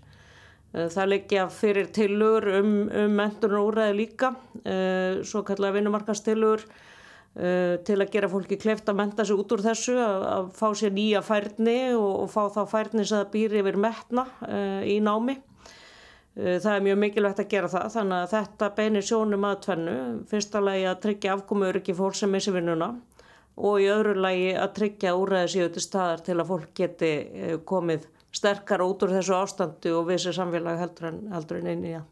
Það 0.69 1.07
leggja 1.09 1.47
fyrir 1.49 1.87
tilur 1.97 2.45
um, 2.59 2.73
um 2.93 3.15
mentunar 3.17 3.63
úræði 3.65 3.95
líka, 4.03 4.29
svo 5.25 5.41
kallega 5.49 5.79
vinnumarkastilur 5.79 6.61
til 7.89 7.97
að 7.97 8.11
gera 8.13 8.29
fólki 8.29 8.59
kleft 8.61 8.91
að 8.93 8.99
menta 8.99 9.25
sig 9.25 9.41
út 9.41 9.55
úr 9.57 9.63
þessu, 9.65 9.95
að, 9.97 10.27
að 10.29 10.51
fá 10.59 10.67
sér 10.77 10.93
nýja 10.93 11.23
færni 11.25 11.79
og, 11.97 12.11
og 12.27 12.29
fá 12.35 12.53
þá 12.53 12.61
færni 12.69 13.07
sem 13.07 13.17
það 13.17 13.33
býr 13.33 13.57
yfir 13.63 13.81
metna 13.81 14.27
í 14.85 14.99
námi. 15.01 15.39
Eh, 16.37 16.59
það 16.63 16.75
er 16.75 16.85
mjög 16.87 16.99
mikilvægt 17.03 17.41
að 17.43 17.51
gera 17.51 17.71
það 17.73 17.87
þannig 17.97 18.19
að 18.19 18.33
þetta 18.35 18.69
beinir 18.77 19.07
sjónum 19.07 19.47
að 19.49 19.63
tvennu. 19.65 19.95
Fyrsta 20.31 20.61
lagi 20.63 20.85
að 20.87 21.01
tryggja 21.07 21.33
afkomur 21.35 21.81
ekki 21.81 21.97
fólk 21.99 22.19
sem 22.19 22.31
missi 22.31 22.55
vinnuna 22.55 22.93
og 23.59 23.81
í 23.83 23.89
öðru 23.91 24.15
lagi 24.23 24.53
að 24.55 24.77
tryggja 24.77 25.17
úræði 25.19 25.49
síðu 25.55 25.73
til 25.75 25.83
staðar 25.83 26.23
til 26.29 26.37
að 26.37 26.53
fólk 26.53 26.69
geti 26.79 27.11
eh, 27.11 27.57
komið 27.67 28.07
sterkar 28.39 28.85
út 28.85 29.03
úr 29.03 29.17
þessu 29.17 29.35
ástandu 29.35 29.97
og 29.99 30.07
við 30.13 30.23
sér 30.27 30.37
samfélag 30.37 30.79
heldur 30.79 31.11
en, 31.11 31.21
en 31.33 31.73
eini. 31.73 31.97
Ja. 31.97 32.05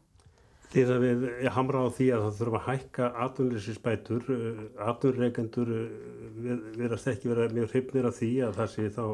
Því 0.72 0.82
að 0.82 1.04
við 1.04 1.24
hamra 1.54 1.84
á 1.86 1.88
því 1.94 2.10
að 2.16 2.24
það 2.24 2.38
þurfa 2.40 2.58
að 2.58 2.68
hækka 2.72 3.10
atvinnlýsinsbætur, 3.28 4.30
eh, 4.34 4.62
atvinnreikendur 4.90 5.74
verðast 6.80 7.12
ekki 7.14 7.30
vera 7.30 7.46
mjög 7.54 7.70
hryfnir 7.76 8.10
af 8.10 8.18
því 8.18 8.32
að 8.48 8.58
það 8.58 8.72
sé 8.74 8.90
þá 8.96 9.04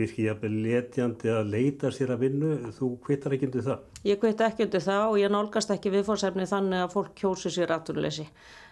virkið 0.00 0.28
jafnveg 0.30 0.56
letjandi 0.66 1.32
að 1.34 1.52
leita 1.54 1.92
sér 1.94 2.14
að 2.14 2.24
vinnu, 2.26 2.54
þú 2.78 2.90
kvittar 3.06 3.36
ekki 3.36 3.48
undir 3.50 3.66
það? 3.68 3.86
Ég 4.08 4.20
kvitt 4.22 4.42
ekki 4.46 4.66
undir 4.66 4.84
það 4.86 5.04
og 5.06 5.20
ég 5.20 5.32
nálgast 5.36 5.74
ekki 5.76 5.94
viðfórsefni 5.94 6.48
þannig 6.50 6.84
að 6.84 6.96
fólk 6.96 7.14
kjósi 7.20 7.52
sér 7.54 7.74
aðtunleysi. 7.76 8.26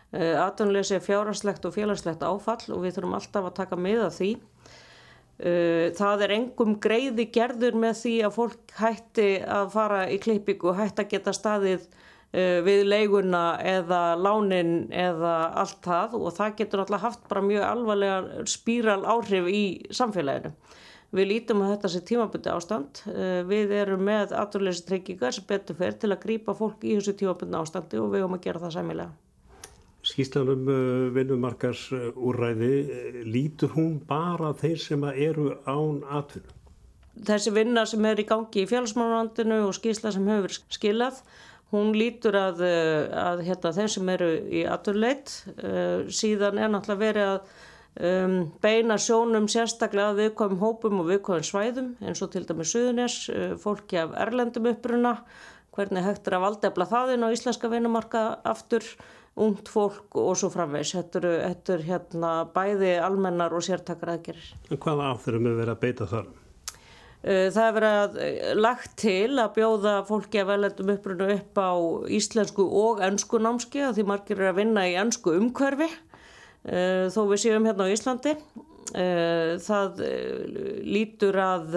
Aðtunleysi 0.09 0.95
er 0.97 1.05
fjárhanslegt 1.05 1.67
og 1.69 1.75
félagslegt 1.75 2.23
áfall 2.25 2.73
og 2.73 2.81
við 2.87 2.97
þurfum 2.97 3.19
alltaf 3.19 3.51
að 3.51 3.59
taka 3.59 3.77
með 3.77 4.07
að 4.07 4.15
því. 4.17 4.31
Eh, 5.39 5.95
það 5.95 6.25
er 6.25 6.33
engum 6.35 6.73
greiði 6.83 7.29
gerður 7.31 7.77
með 7.79 8.01
því 8.01 8.15
að 8.27 8.33
fólk 8.35 8.73
hætti 8.75 9.27
að 9.47 9.69
fara 9.71 10.01
í 10.11 10.17
klippíku, 10.19 10.73
hætti 10.75 11.05
að 11.05 11.13
geta 11.13 11.35
staðið 11.37 11.85
eh, 12.35 12.59
við 12.67 12.83
leiguna 12.89 13.43
eða 13.63 14.01
lánin 14.19 14.89
eða 14.91 15.37
allt 15.63 15.79
það 15.87 16.17
og 16.19 16.35
það 16.35 16.57
getur 16.59 16.83
alltaf 16.83 17.05
haft 17.07 17.31
bara 17.31 17.45
mjög 17.47 17.69
alvarlega 17.69 18.49
spíral 18.51 19.05
áhrif 19.07 19.47
í 19.47 19.63
samfélaginu. 19.95 20.51
Við 21.09 21.25
lítum 21.31 21.63
að 21.65 21.71
þetta 21.73 21.89
sé 21.89 22.01
tímabundi 22.05 22.51
ástand. 22.53 23.01
Eh, 23.09 23.41
við 23.49 23.73
erum 23.79 24.03
með 24.05 24.35
aturleysi 24.37 24.85
tryggingar 24.85 25.33
sem 25.33 25.47
betur 25.49 25.79
fer 25.79 25.97
til 25.97 26.11
að 26.13 26.21
grýpa 26.27 26.53
fólk 26.57 26.85
í 26.85 26.99
þessu 26.99 27.15
tímabundi 27.17 27.57
ástandi 27.57 28.01
og 28.01 28.11
við 28.13 28.27
höfum 28.27 28.37
að 28.37 28.45
gera 28.45 28.61
það 28.67 28.75
sæmilega. 28.77 29.15
Skýslanum 30.09 30.69
eh, 30.69 31.07
vinnumarkars 31.17 31.87
úrræði, 32.13 32.73
eh, 32.93 33.17
lítur 33.25 33.73
hún 33.73 33.97
bara 34.09 34.53
þeir 34.61 34.83
sem 34.85 35.07
eru 35.15 35.55
án 35.65 36.03
atvinnu? 36.05 36.53
Þessi 37.29 37.55
vinna 37.57 37.87
sem 37.89 38.05
er 38.05 38.21
í 38.21 38.27
gangi 38.29 38.63
í 38.63 38.69
félagsmánlandinu 38.69 39.63
og 39.65 39.73
skýsla 39.75 40.13
sem 40.15 40.29
hefur 40.29 40.53
skilað, 40.77 41.23
hún 41.73 41.97
lítur 41.97 42.37
að, 42.39 42.61
að 43.11 43.43
hérna, 43.49 43.73
þeir 43.75 43.91
sem 43.91 44.13
eru 44.13 44.29
í 44.55 44.61
aturleit. 44.71 45.33
Síðan 46.15 46.61
er 46.63 46.71
náttúrulega 46.71 47.01
verið 47.03 47.33
að 47.33 47.51
Um, 47.99 48.53
beina 48.63 48.95
sjónum 49.03 49.49
sérstaklega 49.51 50.13
viðkvæmum 50.15 50.61
hópum 50.63 51.01
og 51.03 51.09
viðkvæmum 51.09 51.47
svæðum 51.49 51.89
eins 51.99 52.21
og 52.23 52.31
til 52.31 52.45
dæmis 52.47 52.71
Suðunes, 52.71 53.17
uh, 53.33 53.57
fólki 53.59 53.99
af 53.99 54.13
erlendum 54.23 54.69
uppruna, 54.71 55.17
hvernig 55.75 56.07
hægt 56.07 56.31
er 56.31 56.37
að 56.39 56.45
valdefla 56.45 56.87
þaðinn 56.93 57.27
á 57.27 57.35
íslenska 57.35 57.71
vinumarka 57.73 58.23
aftur, 58.47 58.87
ungt 59.35 59.67
fólk 59.73 60.15
og 60.15 60.39
svo 60.39 60.53
framvegs. 60.55 60.95
Þetta 60.95 61.19
eru, 61.19 61.35
þetta 61.43 61.75
eru 61.75 61.89
hérna, 61.89 62.33
bæði 62.55 62.95
almennar 63.03 63.59
og 63.59 63.67
sértakar 63.67 64.15
aðgerir. 64.15 64.47
En 64.71 64.79
hvaða 64.79 65.11
áþurum 65.17 65.51
er 65.51 65.59
verið 65.65 65.75
að 65.75 65.83
beita 65.83 66.11
þar? 66.15 66.33
Uh, 67.19 67.47
það 67.51 67.63
er 67.65 67.79
verið 67.81 68.19
uh, 68.23 68.51
lagt 68.63 68.99
til 69.03 69.43
að 69.43 69.55
bjóða 69.59 70.01
fólki 70.07 70.45
af 70.45 70.55
erlendum 70.55 70.95
uppruna 70.95 71.33
upp 71.35 71.59
á 71.59 71.75
íslensku 72.15 72.63
og 72.63 73.03
ennsku 73.03 73.43
námski 73.43 73.89
að 73.89 73.99
því 73.99 74.13
margir 74.15 74.39
eru 74.39 74.53
að 74.53 74.61
vinna 74.63 74.87
í 74.87 74.95
ennsku 75.03 75.35
umhverfi 75.35 75.91
þó 76.69 77.23
við 77.31 77.41
séum 77.41 77.69
hérna 77.69 77.87
á 77.89 77.93
Íslandi. 77.93 78.35
Eh, 78.97 79.59
það 79.61 79.99
eh, 80.01 80.45
lítur 80.89 81.37
að 81.43 81.75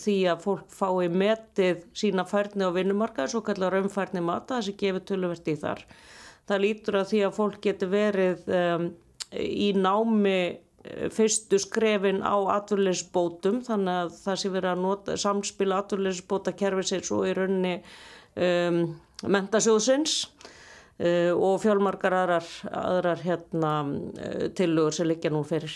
því 0.00 0.14
að 0.32 0.44
fólk 0.46 0.70
fái 0.72 1.10
metið 1.12 1.82
sína 1.92 2.24
færni 2.24 2.64
á 2.64 2.72
vinnumarka, 2.72 3.26
svo 3.28 3.42
kallar 3.44 3.74
raunfærni 3.76 4.22
mata, 4.24 4.62
þessi 4.62 4.76
gefur 4.80 5.04
töluvert 5.10 5.50
í 5.52 5.56
þar. 5.60 5.84
Það 6.48 6.62
lítur 6.64 7.00
að 7.00 7.10
því 7.10 7.20
að 7.26 7.36
fólk 7.36 7.60
getur 7.64 7.92
verið 7.92 8.48
í 9.34 9.68
námi 9.76 10.38
fyrstu 11.12 11.58
skrefin 11.60 12.20
á 12.20 12.36
atverðleysbótum, 12.58 13.62
þannig 13.64 14.00
að 14.02 14.10
það 14.20 14.40
sé 14.40 14.50
verið 14.52 14.72
að 14.74 14.82
nota, 14.84 15.16
samspila 15.20 15.78
atverðleysbóta 15.80 16.52
kerfisins 16.56 17.12
og 17.16 17.24
í 17.30 17.32
raunni 17.36 17.72
um, 18.36 18.82
mentasjóðsins. 19.24 20.18
Uh, 20.94 21.34
og 21.34 21.56
fjálmargar 21.58 22.14
aðrar, 22.14 22.46
aðrar 22.70 23.22
hérna, 23.24 23.70
uh, 24.14 24.44
tilugur 24.54 24.94
sem 24.94 25.08
liggja 25.10 25.32
nú 25.34 25.40
fyrir. 25.42 25.72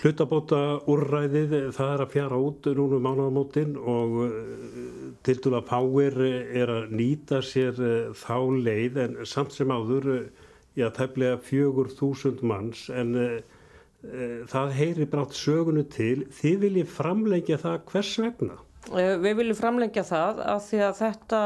Hlutabóta 0.00 0.78
úrræðið 0.88 1.52
það 1.76 1.92
er 1.92 2.04
að 2.06 2.14
fjara 2.14 2.38
út 2.40 2.68
núna 2.78 3.00
mánagamótin 3.04 3.74
og 3.76 4.14
uh, 4.24 4.30
til 5.26 5.36
dæla 5.44 5.60
fáir 5.68 6.16
er 6.24 6.72
að 6.78 6.94
nýta 6.96 7.42
sér 7.44 7.76
þá 8.16 8.38
leið 8.64 8.96
en 9.04 9.20
samt 9.28 9.52
sem 9.52 9.68
áður 9.68 10.08
já 10.78 10.88
tæplega 10.96 11.36
fjögur 11.44 11.92
þúsund 11.92 12.40
manns 12.40 12.86
en 12.88 13.12
það 14.48 14.76
heyri 14.78 15.04
brátt 15.12 15.36
sögunu 15.36 15.84
til 15.92 16.24
þið 16.32 16.60
viljið 16.64 16.92
framleggja 16.94 17.60
það 17.60 17.82
hvers 17.90 18.16
vegna? 18.22 18.56
Eh, 18.88 19.14
við 19.20 19.42
viljum 19.42 19.58
framlengja 19.58 20.02
það 20.08 20.38
að 20.40 20.60
því 20.66 20.78
að 20.86 20.94
þetta, 20.98 21.40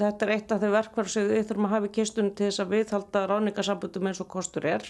þetta 0.00 0.26
er 0.26 0.32
eitt 0.34 0.52
af 0.52 0.60
þeir 0.60 0.74
verkvar 0.74 1.08
sem 1.10 1.28
við 1.30 1.46
þurfum 1.48 1.68
að 1.68 1.72
hafa 1.72 1.88
í 1.88 1.92
kistunum 1.96 2.34
til 2.36 2.48
þess 2.50 2.62
að 2.62 2.74
viðhalda 2.74 3.22
ráningasambundum 3.30 4.10
eins 4.10 4.20
og 4.20 4.28
kostur 4.30 4.66
er. 4.68 4.84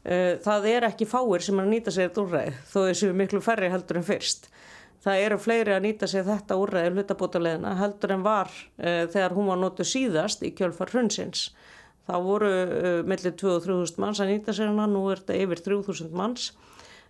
Eh, 0.00 0.40
það 0.40 0.68
er 0.70 0.86
ekki 0.88 1.08
fáir 1.08 1.44
sem 1.44 1.60
að 1.60 1.68
nýta 1.74 1.92
sér 1.92 2.08
þetta 2.08 2.24
úrræði 2.24 2.54
þó 2.72 2.78
þessu 2.86 3.10
miklu 3.20 3.42
færri 3.44 3.68
heldur 3.70 4.00
en 4.00 4.06
fyrst. 4.08 4.48
Það 5.04 5.26
eru 5.26 5.38
fleiri 5.40 5.74
að 5.76 5.84
nýta 5.84 6.08
sér 6.08 6.24
þetta 6.24 6.56
úrræði 6.60 6.94
hlutabótaleðina 6.96 7.76
heldur 7.78 8.16
en 8.16 8.24
var 8.24 8.48
uh, 8.50 9.04
þegar 9.12 9.36
hún 9.36 9.46
var 9.48 9.60
nótu 9.60 9.84
síðast 9.88 10.42
í 10.44 10.50
kjölfar 10.56 10.92
hrunsins. 10.92 11.50
Það 12.08 12.26
voru 12.26 12.50
mellir 13.06 13.36
2-3.000 13.38 14.00
manns 14.02 14.18
að 14.20 14.32
nýta 14.32 14.54
sér 14.56 14.72
hana, 14.72 14.88
nú 14.90 15.04
er 15.12 15.20
þetta 15.20 15.36
yfir 15.44 15.60
3.000 15.68 16.16
manns. 16.16 16.48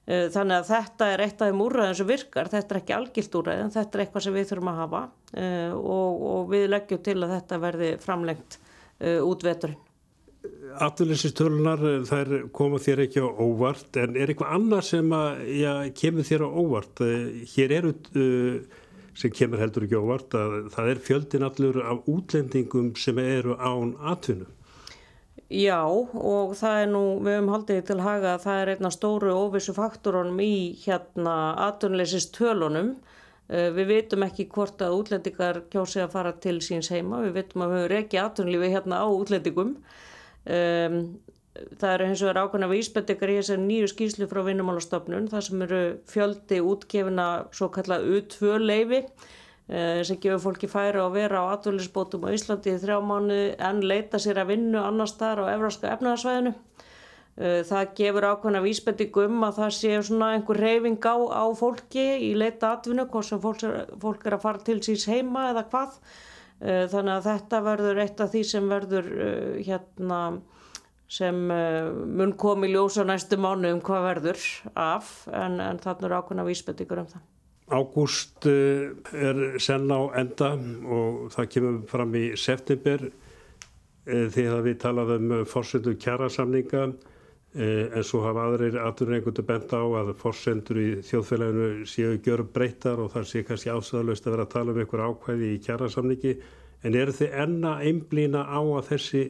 Eh, 0.08 0.26
þannig 0.32 0.56
að 0.56 0.70
þetta 0.70 1.06
er 1.12 1.22
eitt 1.26 1.42
af 1.42 1.50
þeim 1.50 1.60
úrræðin 1.66 1.98
sem 1.98 2.08
virkar, 2.08 2.48
þetta 2.50 2.74
er 2.74 2.80
ekki 2.80 2.96
algilt 2.96 3.36
úrræðin, 3.40 3.72
þetta 3.74 3.98
er 3.98 4.02
eitthvað 4.04 4.24
sem 4.24 4.34
við 4.34 4.48
þurfum 4.48 4.70
að 4.72 4.80
hafa 4.80 5.02
uh, 5.04 5.74
og, 5.76 6.24
og 6.30 6.50
við 6.50 6.66
leggjum 6.72 7.02
til 7.04 7.16
að 7.20 7.34
þetta 7.36 7.60
verði 7.66 7.90
framlengt 8.02 8.56
uh, 8.58 9.20
út 9.28 9.46
veturinn. 9.46 9.86
Afturleysinstölunar 10.80 11.82
þær 12.08 12.30
koma 12.56 12.80
þér 12.80 13.04
ekki 13.04 13.20
á 13.20 13.28
óvart 13.28 13.98
en 14.00 14.16
er 14.16 14.32
eitthvað 14.32 14.54
annað 14.56 14.86
sem 14.88 15.10
að, 15.12 15.42
já, 15.52 15.72
kemur 16.00 16.26
þér 16.30 16.44
á 16.46 16.48
óvart? 16.48 17.02
Hér 17.52 17.74
eru 17.76 17.92
sem 19.20 19.34
kemur 19.36 19.60
heldur 19.60 19.84
ekki 19.84 20.00
óvart 20.00 20.36
að 20.38 20.56
það 20.72 20.94
er 20.94 21.02
fjöldin 21.04 21.44
allur 21.44 21.82
af 21.84 22.08
útlendingum 22.08 22.94
sem 22.96 23.20
eru 23.20 23.58
án 23.60 23.92
atvinnum. 24.00 24.48
Já 25.50 25.82
og 25.82 26.52
það 26.54 26.80
er 26.80 26.90
nú, 26.92 27.00
við 27.26 27.34
höfum 27.34 27.48
haldið 27.50 27.80
til 27.88 28.02
haga 28.04 28.34
að 28.36 28.42
það 28.44 28.60
er 28.60 28.70
einna 28.74 28.90
stóru 28.94 29.32
óvissu 29.34 29.72
faktorunum 29.74 30.38
í 30.44 30.52
hérna 30.84 31.34
atunleysist 31.66 32.30
tölunum. 32.36 32.92
Uh, 33.50 33.66
við 33.74 33.88
veitum 33.90 34.22
ekki 34.22 34.46
hvort 34.52 34.78
að 34.86 34.94
útlendingar 35.00 35.64
kjósi 35.72 36.04
að 36.04 36.12
fara 36.12 36.32
til 36.38 36.60
síns 36.62 36.92
heima, 36.94 37.18
við 37.24 37.40
veitum 37.40 37.66
að 37.66 37.74
við 37.74 37.82
höfum 37.82 37.96
ekki 37.98 38.20
atunlífi 38.22 38.70
hérna 38.76 39.02
á 39.02 39.06
útlendingum. 39.10 39.74
Um, 40.46 41.00
það 41.82 41.96
eru 41.96 42.08
hins 42.12 42.22
vegar 42.22 42.44
ákvæmna 42.44 42.70
við 42.70 42.84
íspendingar 42.84 43.34
í 43.34 43.40
þessari 43.40 43.64
nýju 43.64 43.90
skýslu 43.90 44.30
frá 44.30 44.44
vinnumálastofnun, 44.46 45.28
það 45.34 45.46
sem 45.48 45.66
eru 45.66 45.82
fjöldi 46.14 46.62
útgefina 46.62 47.28
svo 47.50 47.72
kallað 47.74 48.06
U2 48.06 48.54
leifi 48.62 49.02
Eh, 49.02 49.39
sem 49.70 50.18
gefur 50.18 50.40
fólki 50.42 50.66
færi 50.66 50.98
að 50.98 51.12
vera 51.14 51.44
á 51.46 51.54
atvölusbótum 51.54 52.24
á 52.26 52.34
Íslandi 52.34 52.72
í 52.74 52.78
þrjá 52.82 52.96
mánu 53.06 53.36
en 53.54 53.84
leita 53.86 54.18
sér 54.18 54.40
að 54.42 54.56
vinnu 54.56 54.80
annars 54.82 55.14
þar 55.20 55.44
á 55.46 55.52
Evraska 55.52 55.92
efnaðarsvæðinu. 55.94 56.56
Eh, 57.40 57.62
það 57.64 57.92
gefur 57.96 58.26
ákveðna 58.26 58.60
vísbendingu 58.60 59.22
um 59.24 59.44
að 59.46 59.60
það 59.62 59.70
sé 59.76 59.92
svona 60.04 60.32
einhver 60.34 60.58
reyfing 60.60 61.06
á, 61.08 61.16
á 61.40 61.44
fólki 61.56 62.04
í 62.26 62.34
leita 62.36 62.74
atvinnu, 62.74 63.06
hvort 63.08 63.28
sem 63.30 63.40
fólk 63.40 63.64
er, 63.64 63.78
fólk 64.02 64.26
er 64.26 64.36
að 64.36 64.42
fara 64.42 64.60
til 64.66 64.76
síns 64.84 65.06
heima 65.08 65.46
eða 65.54 65.64
hvað. 65.70 65.96
Eh, 66.60 66.84
þannig 66.92 67.14
að 67.14 67.28
þetta 67.30 67.62
verður 67.64 68.02
eitt 68.04 68.20
af 68.20 68.34
því 68.34 68.44
sem 68.50 68.68
verður 68.68 69.10
hérna 69.56 70.20
sem 71.10 71.38
mun 71.40 72.36
komi 72.38 72.68
ljósa 72.70 73.02
næstu 73.08 73.40
mánu 73.40 73.72
um 73.72 73.80
hvað 73.82 74.04
verður 74.10 74.44
af 74.78 75.24
en, 75.32 75.56
en 75.64 75.80
þannig 75.82 76.06
er 76.06 76.18
ákveðna 76.20 76.46
vísbendingur 76.46 77.00
um 77.02 77.08
það. 77.14 77.24
Ágúst 77.70 78.46
eh, 78.50 78.90
er 79.14 79.60
senn 79.62 79.90
á 79.94 80.00
enda 80.18 80.54
og 80.90 81.30
það 81.34 81.50
kemur 81.54 81.80
fram 81.90 82.16
í 82.18 82.24
september 82.40 83.06
eh, 83.06 84.26
þegar 84.34 84.66
við 84.66 84.80
talaðum 84.84 85.32
um 85.38 85.48
fórsöndu 85.48 85.94
kjærasamninga 86.00 86.88
Eh, 87.50 87.88
en 87.98 88.04
svo 88.06 88.20
hafa 88.22 88.44
aðrir 88.46 88.76
aðurrengundu 88.78 89.42
bent 89.42 89.72
á 89.74 89.82
að 89.82 90.12
forsendur 90.20 90.78
í 90.78 90.90
þjóðfélaginu 91.02 91.86
séu 91.90 92.12
gjör 92.22 92.44
breytar 92.46 93.00
og 93.02 93.10
það 93.10 93.24
sé 93.26 93.42
kannski 93.42 93.72
ásæðalust 93.74 94.28
að 94.28 94.36
vera 94.36 94.44
að 94.46 94.52
tala 94.52 94.70
um 94.70 94.78
einhver 94.78 95.02
ákvæði 95.02 95.48
í 95.56 95.58
kjærasamningi 95.64 96.36
en 96.86 96.98
eru 97.00 97.16
þið 97.18 97.34
enna 97.42 97.72
einblýna 97.82 98.44
á 98.46 98.60
að 98.62 98.92
þessi 98.92 99.24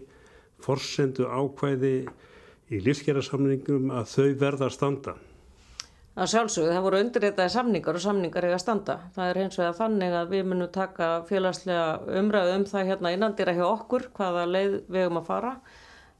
forsendu 0.61 1.31
ákvæði 1.33 1.95
í 2.69 2.83
lífskjærasamningum 2.85 3.89
að 3.89 4.13
þau 4.13 4.29
verða 4.45 4.69
standa? 4.77 5.17
Að 6.19 6.33
sjálfsögðu, 6.33 6.73
það 6.75 6.85
voru 6.85 7.01
undirreitaði 7.05 7.53
samningar 7.55 7.97
og 7.97 8.03
samningar 8.03 8.47
eiga 8.49 8.57
að 8.57 8.65
standa. 8.65 8.97
Það 9.15 9.29
er 9.31 9.39
hins 9.39 9.59
vegar 9.61 9.77
þannig 9.79 10.17
að 10.19 10.33
við 10.35 10.49
munum 10.51 10.73
taka 10.75 11.11
félagslega 11.29 12.17
umræðu 12.19 12.57
um 12.57 12.65
það 12.73 12.91
hérna 12.91 13.13
innandira 13.15 13.55
hjá 13.55 13.63
okkur 13.69 14.09
hvaða 14.19 14.43
leið 14.51 14.75
við 14.91 15.07
um 15.07 15.21
að 15.21 15.31
fara 15.31 15.53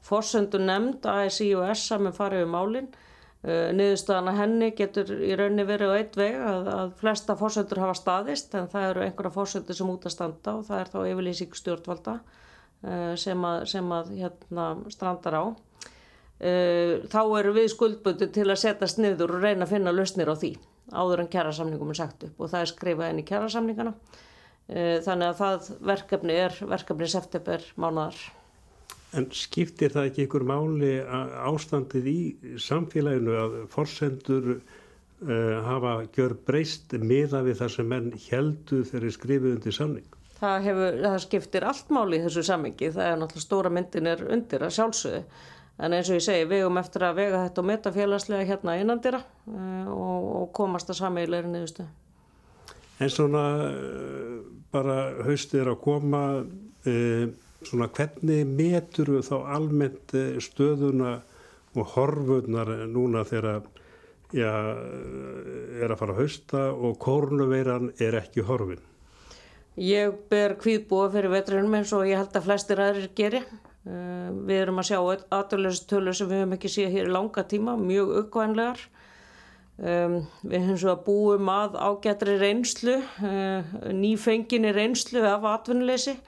Fórsöndu 0.01 0.59
nefnd 0.61 1.05
ASI 1.05 1.51
og 1.57 1.69
SA 1.77 1.99
með 2.01 2.17
farið 2.17 2.45
um 2.47 2.55
málinn. 2.55 2.91
Uh, 3.41 3.71
Niðurstaðana 3.73 4.35
henni 4.37 4.69
getur 4.77 5.09
í 5.17 5.31
raunni 5.37 5.65
verið 5.65 5.93
á 5.93 5.97
eitt 5.97 6.17
veg 6.17 6.35
að, 6.37 6.67
að 6.69 6.91
flesta 6.99 7.33
fórsöndur 7.37 7.81
hafa 7.81 7.95
staðist 7.97 8.53
en 8.57 8.69
það 8.69 8.87
eru 8.91 9.03
einhverja 9.05 9.33
fórsöndur 9.33 9.77
sem 9.77 9.89
út 9.89 10.05
að 10.05 10.13
standa 10.13 10.53
og 10.59 10.67
það 10.67 10.81
er 10.83 10.91
þá 10.93 10.99
yfirlýsing 11.09 11.57
stjórnvalda 11.57 12.13
uh, 12.21 13.13
sem 13.17 13.47
að, 13.49 13.63
sem 13.73 13.95
að 13.97 14.11
hérna, 14.19 14.67
strandar 14.93 15.39
á. 15.41 15.43
Uh, 16.41 17.05
þá 17.11 17.21
eru 17.37 17.53
við 17.53 17.69
skuldbundu 17.75 18.31
til 18.33 18.47
að 18.49 18.61
setjast 18.63 18.97
niður 18.97 19.37
og 19.37 19.45
reyna 19.45 19.67
að 19.67 19.75
finna 19.75 19.93
lausnir 19.93 20.31
á 20.31 20.35
því 20.35 20.55
áður 20.91 21.21
en 21.21 21.31
kjærasamningum 21.31 21.93
er 21.93 21.99
sagt 22.01 22.25
upp 22.25 22.41
og 22.41 22.49
það 22.51 22.65
er 22.65 22.71
skrifað 22.71 23.11
inn 23.13 23.21
í 23.21 23.27
kjærasamningana. 23.29 23.93
Þannig 24.71 25.27
að 25.27 25.39
það 25.39 25.69
verkefni 25.89 26.35
er 26.39 26.57
verkefni 26.63 27.07
september 27.11 27.63
mánadar. 27.79 28.19
En 29.11 29.25
skiptir 29.35 29.91
það 29.91 30.07
ekki 30.07 30.25
ykkur 30.27 30.45
máli 30.47 30.91
ástandið 31.03 32.05
í 32.07 32.19
samfélaginu 32.63 33.33
að 33.35 33.55
forsendur 33.73 34.53
uh, 34.55 35.57
hafa 35.65 35.95
gjör 36.15 36.37
breyst 36.47 36.95
miða 36.95 37.41
við 37.43 37.59
það 37.59 37.73
sem 37.75 37.89
menn 37.91 38.11
heldu 38.29 38.83
þeirri 38.87 39.11
skrifið 39.17 39.57
undir 39.57 39.75
samning? 39.75 40.19
Það, 40.37 40.55
hefur, 40.69 41.01
það 41.03 41.17
skiptir 41.25 41.67
allt 41.67 41.91
máli 41.93 42.17
í 42.17 42.23
þessu 42.23 42.45
sammingi. 42.47 42.93
Það 42.95 43.09
er 43.09 43.19
náttúrulega 43.19 43.45
stóra 43.45 43.73
myndin 43.75 44.09
er 44.09 44.23
undir 44.31 44.63
að 44.65 44.77
sjálfsögðu. 44.77 45.25
En 45.81 45.95
eins 45.97 46.09
og 46.11 46.19
ég 46.19 46.25
segi, 46.25 46.45
við 46.49 46.67
um 46.67 46.77
eftir 46.77 47.07
að 47.07 47.17
vega 47.17 47.43
þetta 47.47 47.61
og 47.61 47.67
meta 47.71 47.91
félagslega 47.95 48.45
hérna 48.45 48.77
innandira 48.77 49.21
uh, 49.21 49.87
og, 49.89 50.27
og 50.41 50.51
komast 50.57 50.91
að 50.93 50.99
sameigilegri 51.01 51.49
niðurstu. 51.49 51.87
En 53.01 53.09
svona 53.09 53.45
uh, 53.65 54.35
bara 54.73 54.97
haustið 55.25 55.63
er 55.63 55.71
að 55.73 55.81
koma 55.81 56.25
svona 57.67 57.89
hvernig 57.93 58.47
metur 58.49 59.11
við 59.15 59.27
þá 59.29 59.35
almennt 59.55 60.15
eh, 60.17 60.39
stöðuna 60.41 61.19
og 61.77 61.91
horfurnar 61.93 62.71
núna 62.89 63.23
þegar 63.27 63.61
já, 64.35 64.51
er 65.81 65.91
að 65.91 65.99
fara 65.99 66.15
að 66.15 66.21
hausta 66.23 66.63
og 66.73 66.97
kórnuveiran 67.03 67.91
er 68.01 68.17
ekki 68.19 68.45
horfin? 68.47 68.81
Ég 69.79 70.17
ber 70.31 70.57
kvíðbúa 70.59 71.07
fyrir 71.13 71.31
veturinnum 71.31 71.77
eins 71.79 71.93
og 71.95 72.07
ég 72.09 72.19
held 72.19 72.35
að 72.35 72.47
flestir 72.49 72.81
aðrir 72.83 73.11
geri. 73.15 73.43
Eh, 73.81 74.31
við 74.47 74.63
erum 74.63 74.81
að 74.81 74.89
sjá 74.91 74.99
aðdölustölu 75.37 76.13
sem 76.13 76.29
við 76.29 76.43
hefum 76.43 76.57
ekki 76.57 76.73
síðan 76.73 76.97
hér 76.97 77.07
í 77.09 77.15
langa 77.15 77.45
tíma, 77.53 77.77
mjög 77.79 78.11
aukvænlegar. 78.21 78.83
Um, 79.81 80.19
við 80.45 80.59
hefum 80.59 80.77
svo 80.77 80.91
að 80.91 81.05
búum 81.07 81.47
að 81.49 81.77
ágættri 81.79 82.35
reynslu, 82.37 82.99
uh, 83.01 83.71
nýfenginni 83.97 84.75
reynslu 84.75 85.23
af 85.25 85.47
atvinnuleysi 85.49 86.19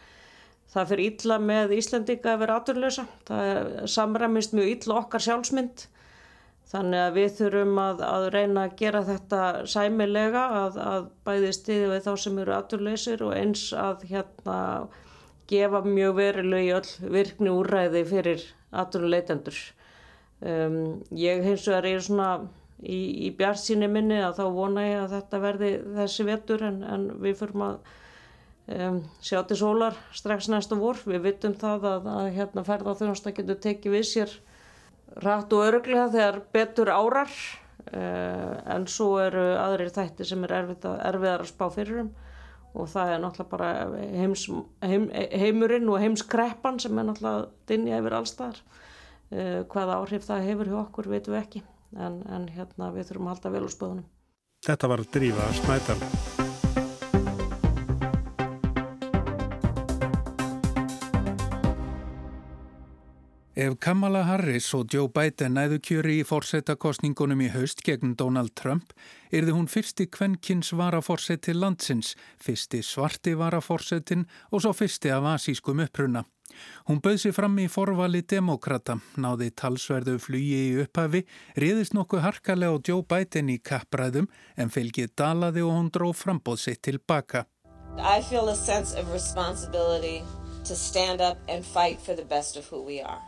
Það 0.74 0.90
fyrir 0.90 1.10
illa 1.12 1.36
með 1.38 1.72
Íslandika 1.78 2.32
að 2.32 2.40
vera 2.44 2.54
aturlösa. 2.58 3.04
Það 3.28 3.74
samræmist 3.94 4.56
mjög 4.58 4.72
illa 4.72 4.96
okkar 5.04 5.22
sjálfsmynd. 5.22 5.84
Þannig 6.74 7.02
að 7.04 7.18
við 7.20 7.36
þurfum 7.38 7.82
að, 7.84 8.00
að 8.08 8.24
reyna 8.34 8.64
að 8.66 8.76
gera 8.80 9.04
þetta 9.06 9.42
sæmilega 9.70 10.44
að, 10.64 10.80
að 10.82 11.04
bæði 11.28 11.52
stiði 11.54 11.92
við 11.92 12.08
þá 12.08 12.14
sem 12.24 12.40
eru 12.42 12.56
aturlösir 12.56 13.26
og 13.28 13.36
eins 13.38 13.68
að 13.78 14.08
hérna 14.10 14.58
gefa 15.54 15.84
mjög 15.86 16.20
verilegu 16.20 16.76
öll 16.82 17.14
virkni 17.16 17.54
úræði 17.54 18.04
fyrir 18.10 18.46
aturleitendur. 18.84 19.58
Um, 20.44 20.78
ég 21.16 21.46
hins 21.46 21.70
vegar 21.70 21.88
er 21.88 22.04
svona 22.04 22.30
í, 22.82 23.30
í 23.30 23.34
bjartsýni 23.38 23.88
minni 23.88 24.20
að 24.20 24.42
þá 24.42 24.46
vona 24.58 24.88
ég 24.90 25.04
að 25.06 25.20
þetta 25.20 25.44
verði 25.46 25.76
þessi 26.02 26.26
vettur 26.28 26.66
en, 26.68 26.82
en 26.84 27.12
við 27.24 27.38
fyrum 27.40 27.70
að 27.72 27.84
Um, 28.64 29.02
sjá 29.20 29.42
til 29.44 29.58
sólar 29.60 29.98
strax 30.16 30.46
næstu 30.48 30.78
vor 30.80 30.96
við 31.04 31.26
vitum 31.26 31.52
það 31.60 31.84
að, 31.90 32.06
að 32.08 32.28
hérna 32.38 32.62
ferða 32.64 32.94
þjónasta 32.96 33.34
getur 33.36 33.58
tekið 33.60 33.92
við 33.92 34.06
sér 34.08 34.36
rætt 35.20 35.52
og 35.52 35.66
öruglega 35.66 36.06
þegar 36.14 36.38
betur 36.56 36.92
árar 36.96 37.34
uh, 37.92 38.54
en 38.72 38.88
svo 38.88 39.18
eru 39.20 39.44
aðrir 39.60 39.92
þætti 39.92 40.30
sem 40.30 40.48
er 40.48 40.56
erfið 40.62 40.88
að, 40.94 40.96
erfiðar 41.10 41.44
að 41.44 41.52
spá 41.52 41.66
fyrir 41.76 42.00
um 42.06 42.14
og 42.74 42.90
það 42.90 43.14
er 43.14 43.22
náttúrulega 43.22 43.52
bara 43.52 43.70
heims, 44.18 44.48
heim, 44.82 45.08
heimurinn 45.14 45.90
og 45.94 46.02
heimskreppan 46.02 46.82
sem 46.82 46.98
er 46.98 47.10
náttúrulega 47.10 47.48
dinja 47.70 48.02
yfir 48.02 48.18
allstaðar 48.20 48.62
uh, 48.64 49.62
hvaða 49.70 50.00
áhrif 50.02 50.28
það 50.30 50.48
hefur 50.50 50.74
hjá 50.74 50.80
okkur 50.84 51.12
veitum 51.14 51.38
við 51.38 51.42
ekki 51.44 51.66
en, 51.98 52.22
en 52.26 52.48
hérna 52.54 52.94
við 52.96 53.12
þurfum 53.12 53.30
að 53.30 53.36
halda 53.36 53.56
vel 53.58 53.66
úr 53.68 53.76
spöðunum. 53.78 54.08
Þetta 54.64 54.94
var 54.94 55.06
Drífa 55.14 55.52
Snædal 55.60 56.33
Ef 63.56 63.76
Kamala 63.78 64.24
Harris 64.26 64.72
og 64.74 64.88
Joe 64.90 65.12
Biden 65.14 65.54
næðu 65.54 65.78
kjöri 65.86 66.16
í 66.18 66.26
fórsetakostningunum 66.26 67.42
í 67.46 67.52
haust 67.54 67.84
gegn 67.86 68.16
Donald 68.18 68.56
Trump, 68.58 68.96
erði 69.30 69.54
hún 69.54 69.68
fyrsti 69.70 70.08
kvennkins 70.10 70.72
varaforseti 70.74 71.54
landsins, 71.54 72.16
fyrsti 72.42 72.80
svarti 72.82 73.36
varaforsetin 73.38 74.24
og 74.50 74.64
svo 74.64 74.72
fyrsti 74.74 75.12
af 75.14 75.28
asískum 75.36 75.84
uppruna. 75.86 76.24
Hún 76.90 76.98
bauð 77.06 77.20
sér 77.22 77.36
fram 77.38 77.60
í 77.62 77.68
forvali 77.70 78.24
demokrata, 78.26 78.96
náði 79.22 79.52
talsverðu 79.54 80.16
flugi 80.18 80.58
í 80.72 80.80
upphafi, 80.82 81.22
riðist 81.62 81.94
nokkuð 81.94 82.24
harkalega 82.26 82.74
á 82.74 82.82
Joe 82.82 83.06
Biden 83.06 83.52
í 83.54 83.60
kappræðum 83.62 84.32
en 84.58 84.74
fylgið 84.74 85.14
dalaði 85.14 85.62
og 85.62 85.76
hún 85.78 85.92
dró 85.94 86.10
frambóð 86.10 86.58
sitt 86.64 86.82
tilbaka. 86.90 87.46
I 88.02 88.26
feel 88.26 88.50
a 88.50 88.56
sense 88.56 88.98
of 88.98 89.14
responsibility 89.14 90.24
to 90.66 90.74
stand 90.74 91.22
up 91.22 91.38
and 91.48 91.64
fight 91.64 92.02
for 92.02 92.16
the 92.16 92.26
best 92.26 92.58
of 92.58 92.66
who 92.66 92.82
we 92.82 93.00
are 93.00 93.22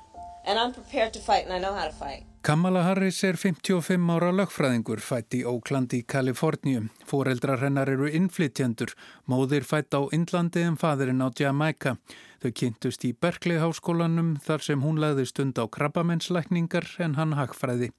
and 0.46 0.60
I'm 0.60 0.74
prepared 0.74 1.14
to 1.14 1.20
fight 1.20 1.46
and 1.46 1.54
I 1.54 1.60
know 1.60 1.74
how 1.74 1.86
to 1.86 1.94
fight. 1.94 2.24
Kamala 2.46 2.84
Harris 2.84 3.24
er 3.24 3.34
55 3.42 4.10
ára 4.14 4.30
lögfræðingur, 4.30 5.00
fætt 5.02 5.34
í 5.34 5.40
Oakland 5.50 5.96
í 5.98 6.04
Kaliforníu. 6.06 6.84
Fóreldrar 7.10 7.64
hennar 7.66 7.90
eru 7.90 8.06
innflytjendur, 8.06 8.94
móðir 9.26 9.66
fætt 9.66 9.98
á 9.98 10.06
Indlandi 10.14 10.62
en 10.62 10.78
fadurinn 10.78 11.26
á 11.26 11.34
Jamaica. 11.34 11.96
Þau 12.44 12.52
kynntust 12.62 13.08
í 13.10 13.16
Berkeley 13.18 13.58
háskólanum 13.58 14.36
þar 14.46 14.62
sem 14.62 14.86
hún 14.86 15.02
laði 15.02 15.26
stund 15.26 15.58
á 15.58 15.66
krabbamennslækningar 15.66 16.86
en 17.02 17.18
hann 17.18 17.34
hagfræði. 17.34 17.90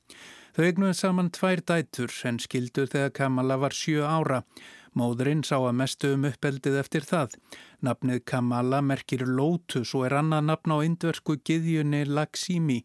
Þau 0.54 0.64
egnuði 0.70 0.94
saman 0.94 1.34
tvær 1.34 1.64
dætur 1.66 2.14
en 2.30 2.38
skildu 2.38 2.86
þegar 2.86 3.10
Kamala 3.18 3.58
var 3.58 3.74
sjö 3.74 4.06
ára. 4.06 4.44
Móðurinn 4.96 5.42
sá 5.44 5.58
að 5.58 5.74
mestu 5.76 6.14
um 6.16 6.22
uppeldið 6.24 6.78
eftir 6.80 7.04
það. 7.04 7.34
Nafnið 7.84 8.22
Kamala 8.30 8.78
merkir 8.80 9.26
Lótus 9.28 9.92
og 9.92 10.06
er 10.08 10.16
annað 10.22 10.46
nafn 10.48 10.72
á 10.72 10.78
indversku 10.86 11.36
giðjunni 11.44 12.06
Laksimi. 12.08 12.78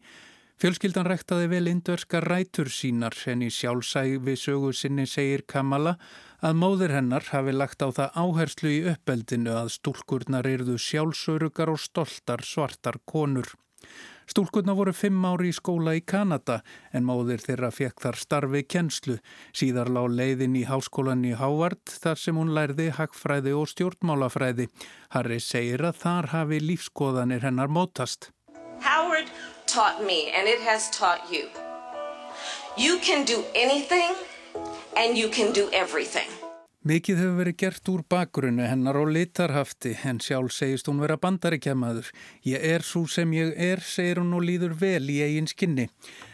Fjölskyldan 0.60 1.08
rektaði 1.08 1.48
vel 1.50 1.70
indverska 1.72 2.20
rætur 2.20 2.68
sínar 2.70 3.16
en 3.32 3.46
í 3.46 3.48
sjálfsæfi 3.50 4.36
sögu 4.36 4.74
sinni 4.76 5.08
segir 5.08 5.46
Kamala 5.48 5.96
að 6.44 6.60
móður 6.60 6.92
hennar 6.98 7.24
hafi 7.32 7.56
lagt 7.56 7.80
á 7.80 7.88
það 7.88 8.20
áherslu 8.22 8.74
í 8.76 8.84
uppeldinu 8.92 9.56
að 9.56 9.72
stúlkurnar 9.78 10.46
yrðu 10.52 10.76
sjálfsörugar 10.76 11.72
og 11.72 11.80
stoltar 11.80 12.44
svartar 12.44 13.00
konur. 13.08 13.48
Stúlkunna 14.30 14.74
voru 14.78 14.92
fimm 14.94 15.24
ári 15.26 15.50
í 15.50 15.56
skóla 15.56 15.94
í 15.98 16.02
Kanada 16.04 16.60
en 16.92 17.06
móðir 17.08 17.42
þeirra 17.42 17.72
fekk 17.74 18.04
þar 18.04 18.18
starfi 18.20 18.62
kennslu. 18.64 19.16
Síðar 19.56 19.90
lág 19.92 20.10
leiðin 20.12 20.58
í 20.58 20.64
háskólan 20.68 21.24
í 21.28 21.34
Hávard 21.38 21.82
þar 22.02 22.20
sem 22.20 22.38
hún 22.38 22.54
lærði 22.56 22.90
hagfræði 22.98 23.56
og 23.56 23.70
stjórnmálafræði. 23.72 24.68
Harry 25.14 25.40
segir 25.40 25.84
að 25.88 26.02
þar 26.04 26.30
hafi 26.36 26.62
lífskoðanir 26.62 27.46
hennar 27.46 27.72
mótast. 27.72 28.30
Howard 28.82 29.30
taught 29.66 30.04
me 30.04 30.30
and 30.36 30.48
it 30.48 30.60
has 30.60 30.90
taught 30.90 31.30
you. 31.30 31.48
You 32.76 32.98
can 32.98 33.24
do 33.24 33.44
anything 33.54 34.14
and 34.96 35.16
you 35.16 35.28
can 35.28 35.52
do 35.52 35.68
everything. 35.72 36.41
Mikið 36.82 37.20
hefur 37.20 37.36
verið 37.38 37.54
gert 37.60 37.88
úr 37.92 38.00
bakgrunni 38.10 38.64
hennar 38.66 38.96
og 38.98 39.12
litarhafti 39.14 39.92
en 40.10 40.16
sjálf 40.18 40.50
segist 40.50 40.88
hún 40.90 40.98
vera 40.98 41.14
bandaríkjamaður. 41.14 42.08
Ég 42.42 42.64
er 42.72 42.82
svo 42.82 43.04
sem 43.06 43.30
ég 43.36 43.52
er, 43.54 43.78
segir 43.86 44.18
hún 44.18 44.32
og 44.34 44.42
líður 44.42 44.72
vel 44.80 45.04
í 45.06 45.20
eigin 45.22 45.46
skinni. 45.46 45.84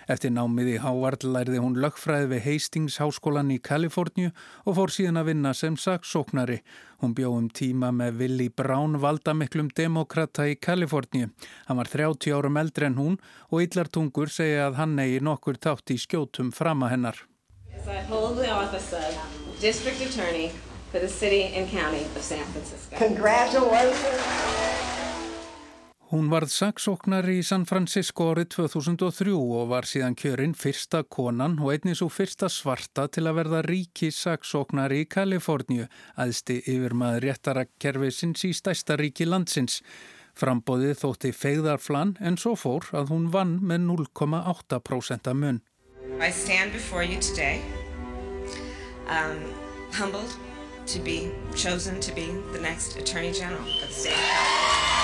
Eftir 0.09 0.33
námið 0.33 0.71
í 0.73 0.77
Hávard 0.81 1.27
lærði 1.29 1.61
hún 1.61 1.77
lögfræði 1.85 2.31
við 2.31 2.41
Hastings 2.47 2.97
háskólan 2.97 3.53
í 3.53 3.59
Kaliforníu 3.61 4.31
og 4.65 4.79
fór 4.79 4.95
síðan 4.95 5.21
að 5.21 5.29
vinna 5.35 5.53
sem 5.53 5.77
saksóknari. 5.77 6.63
Hún 7.05 7.13
bjóðum 7.19 7.51
tíma 7.53 7.91
með 7.93 8.17
Willi 8.23 8.49
Brown 8.49 8.97
valdamiklum 9.03 9.69
demokrata 9.77 10.47
í 10.49 10.57
Kaliforníu. 10.57 11.29
Hann 11.69 11.83
var 11.83 11.93
30 11.93 12.33
árum 12.33 12.57
eldri 12.57 12.89
en 12.89 12.97
hún 12.97 13.19
og 13.51 13.67
yllartungur 13.67 14.33
segja 14.33 14.71
að 14.71 14.81
hann 14.81 14.97
eigi 14.97 15.21
nokkur 15.29 15.61
tátt 15.61 15.93
í 15.93 16.01
skjótum 16.01 16.55
frama 16.57 16.89
hennar. 16.89 17.21
District 19.61 20.01
Attorney 20.01 20.51
for 20.93 21.01
the 21.01 21.09
City 21.09 21.53
and 21.57 21.69
County 21.71 22.05
of 22.17 22.23
San 22.23 22.45
Francisco. 22.53 22.97
Congratulations! 22.97 24.59
Hún 26.09 26.31
varð 26.33 26.49
saksóknar 26.49 27.27
í 27.29 27.43
San 27.45 27.67
Francisco 27.69 28.31
árið 28.33 28.55
2003 28.55 29.33
og 29.35 29.67
var 29.69 29.85
síðan 29.85 30.15
kjörinn 30.17 30.55
fyrsta 30.57 31.03
konan 31.05 31.59
og 31.61 31.75
einnig 31.75 31.99
svo 31.99 32.09
fyrsta 32.09 32.49
svarta 32.49 33.05
til 33.13 33.27
að 33.29 33.43
verða 33.43 33.61
ríki 33.67 34.09
saksóknar 34.15 34.95
í 34.97 35.03
Kaliforníu, 35.05 35.85
aðsti 36.17 36.63
yfir 36.63 36.95
maður 36.97 37.27
réttara 37.27 37.67
kerfisins 37.83 38.47
í 38.49 38.55
stæsta 38.57 38.97
ríki 38.97 39.27
landsins. 39.29 39.83
Frambóðið 40.39 41.03
þótti 41.03 41.35
fegðarflan 41.35 42.15
en 42.25 42.41
svo 42.41 42.55
fór 42.57 42.89
að 42.97 43.13
hún 43.13 43.29
vann 43.35 43.59
með 43.61 43.85
0,8% 43.91 45.35
mun. 45.35 45.61
I 46.23 46.31
stand 46.33 46.73
before 46.73 47.05
you 47.05 47.21
today 47.21 47.61
um, 49.09 49.39
humbled 49.93 50.33
to 50.87 50.99
be 51.01 51.31
chosen 51.55 52.01
to 52.01 52.15
be 52.15 52.27
the 52.53 52.61
next 52.61 52.97
Attorney 52.97 53.33
General 53.33 53.61
of 53.61 53.89
the 53.89 53.93
state 53.93 54.13
of 54.13 54.19
California. 54.19 54.99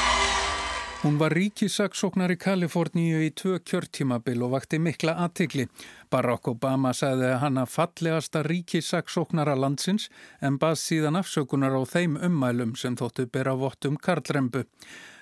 Hún 1.05 1.19
var 1.21 1.35
ríkisaksóknar 1.37 2.33
í 2.33 2.38
Kaliforníu 2.40 3.19
í 3.21 3.29
tvö 3.37 3.59
kjörtímabil 3.61 4.40
og 4.40 4.55
vakti 4.55 4.79
mikla 4.81 5.12
aðtikli. 5.27 5.67
Barack 6.09 6.49
Obama 6.49 6.95
sagði 6.97 7.29
að 7.37 7.59
fallegasta 7.69 8.40
ríkisaksóknara 8.47 9.53
landsins 9.53 10.09
en 10.40 10.57
bað 10.57 10.79
síðan 10.81 11.21
afsökunar 11.21 11.77
á 11.77 11.85
þeim 11.85 12.17
ummælum 12.17 12.73
sem 12.81 12.97
þóttu 12.97 13.29
bera 13.29 13.53
vottum 13.53 14.01
karlrembu. 14.01 14.64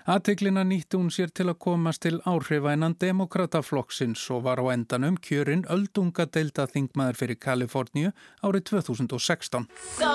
Aðteglina 0.03 0.65
nýtti 0.67 0.99
hún 0.99 1.13
sér 1.15 1.31
til 1.31 1.47
að 1.47 1.61
komast 1.63 2.03
til 2.03 2.17
áhrifainnan 2.27 2.97
demokrataflokksins 2.99 4.25
og 4.35 4.43
var 4.49 4.59
á 4.59 4.75
endanum 4.75 5.15
kjörinn 5.23 5.63
öldunga 5.71 6.27
deilda 6.27 6.67
þingmaður 6.67 7.21
fyrir 7.21 7.39
Kaliforníu 7.39 8.11
árið 8.43 8.67
2016. 8.73 9.69
So 9.95 10.11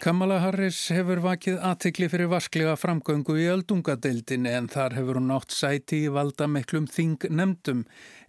Kamala 0.00 0.38
Harris 0.40 0.78
hefur 0.96 1.20
vakið 1.20 1.58
aðtegli 1.60 2.06
fyrir 2.08 2.30
vasklega 2.32 2.72
framgöngu 2.80 3.34
í 3.36 3.42
öldungadeildin 3.52 4.46
en 4.48 4.70
þar 4.72 4.94
hefur 4.96 5.18
hún 5.20 5.34
átt 5.34 5.52
sæti 5.52 5.98
í 6.06 6.12
valda 6.14 6.46
meklum 6.48 6.86
þing 6.88 7.26
nefndum. 7.28 7.82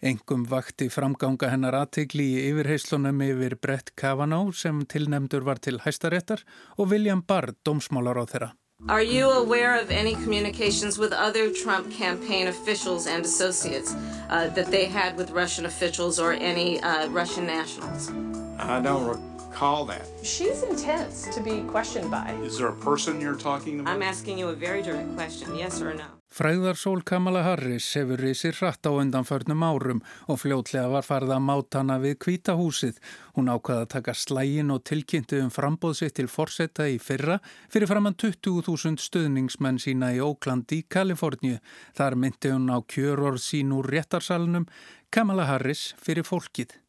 Engum 0.04 0.44
vakti 0.52 0.90
framganga 0.92 1.48
hennar 1.54 1.78
aðtegli 1.80 2.28
í 2.28 2.44
yfirheyslunum 2.50 3.24
yfir 3.24 3.56
Brett 3.64 3.94
Kavanaugh 3.96 4.52
sem 4.52 4.84
tilnemdur 4.84 5.48
var 5.48 5.64
til 5.64 5.80
hæstaréttar 5.86 6.44
og 6.76 6.92
William 6.92 7.24
Barr, 7.24 7.54
dómsmálar 7.64 8.20
á 8.20 8.28
þeirra. 8.28 8.52
Are 8.90 9.04
you 9.04 9.32
aware 9.32 9.80
of 9.80 9.92
any 9.92 10.16
communications 10.16 11.00
with 11.00 11.14
other 11.14 11.54
Trump 11.64 11.88
campaign 11.96 12.48
officials 12.48 13.08
and 13.08 13.24
associates 13.24 13.96
uh, 14.30 14.50
that 14.56 14.72
they 14.72 14.92
had 14.92 15.16
with 15.16 15.32
Russian 15.32 15.66
officials 15.66 16.20
or 16.20 16.34
any 16.34 16.82
uh, 16.82 17.08
Russian 17.08 17.48
nationals? 17.48 18.12
I 18.60 18.82
don't 18.82 19.31
call 19.54 19.86
that? 19.86 20.06
She's 20.24 20.64
intense 20.64 21.28
to 21.36 21.42
be 21.42 21.62
questioned 21.62 22.10
by. 22.10 22.36
Is 22.44 22.58
there 22.58 22.70
a 22.70 22.76
person 22.76 23.22
you're 23.22 23.36
talking 23.36 23.80
about? 23.80 23.94
I'm 23.94 24.02
asking 24.02 24.38
you 24.38 24.50
a 24.50 24.56
very 24.56 24.82
direct 24.82 25.16
question, 25.16 25.56
yes 25.56 25.82
or 25.82 25.94
no. 25.94 26.06
Fræðarsól 26.32 27.02
Kamala 27.04 27.42
Harris 27.44 27.90
hefur 27.98 28.22
risið 28.24 28.62
hratt 28.62 28.88
á 28.88 28.92
undanförnum 28.96 29.66
árum 29.68 29.98
og 30.32 30.38
fljótlega 30.40 30.88
var 30.88 31.04
farið 31.04 31.34
að 31.36 31.42
máta 31.44 31.82
hana 31.82 31.98
við 32.00 32.16
kvítahúsið. 32.24 33.02
Hún 33.36 33.52
ákvaða 33.52 33.84
að 33.84 33.90
taka 33.92 34.16
slægin 34.16 34.72
og 34.72 34.86
tilkynntu 34.88 35.42
um 35.44 35.52
frambóðsitt 35.52 36.16
til 36.16 36.30
forsetta 36.32 36.88
í 36.88 37.02
fyrra 37.04 37.42
fyrir 37.68 37.92
framann 37.92 38.16
20.000 38.16 39.04
stöðningsmenn 39.04 39.82
sína 39.84 40.14
í 40.16 40.24
Oakland 40.24 40.72
í 40.72 40.86
Kaliforníu. 40.88 41.60
Þar 42.00 42.16
myndi 42.24 42.56
hún 42.56 42.72
á 42.72 42.80
kjörorð 42.80 43.44
sín 43.44 43.76
úr 43.76 43.92
réttarsalunum 43.92 44.70
Kamala 45.12 45.50
Harris 45.52 45.90
fyrir 46.00 46.24
fólkið. 46.24 46.80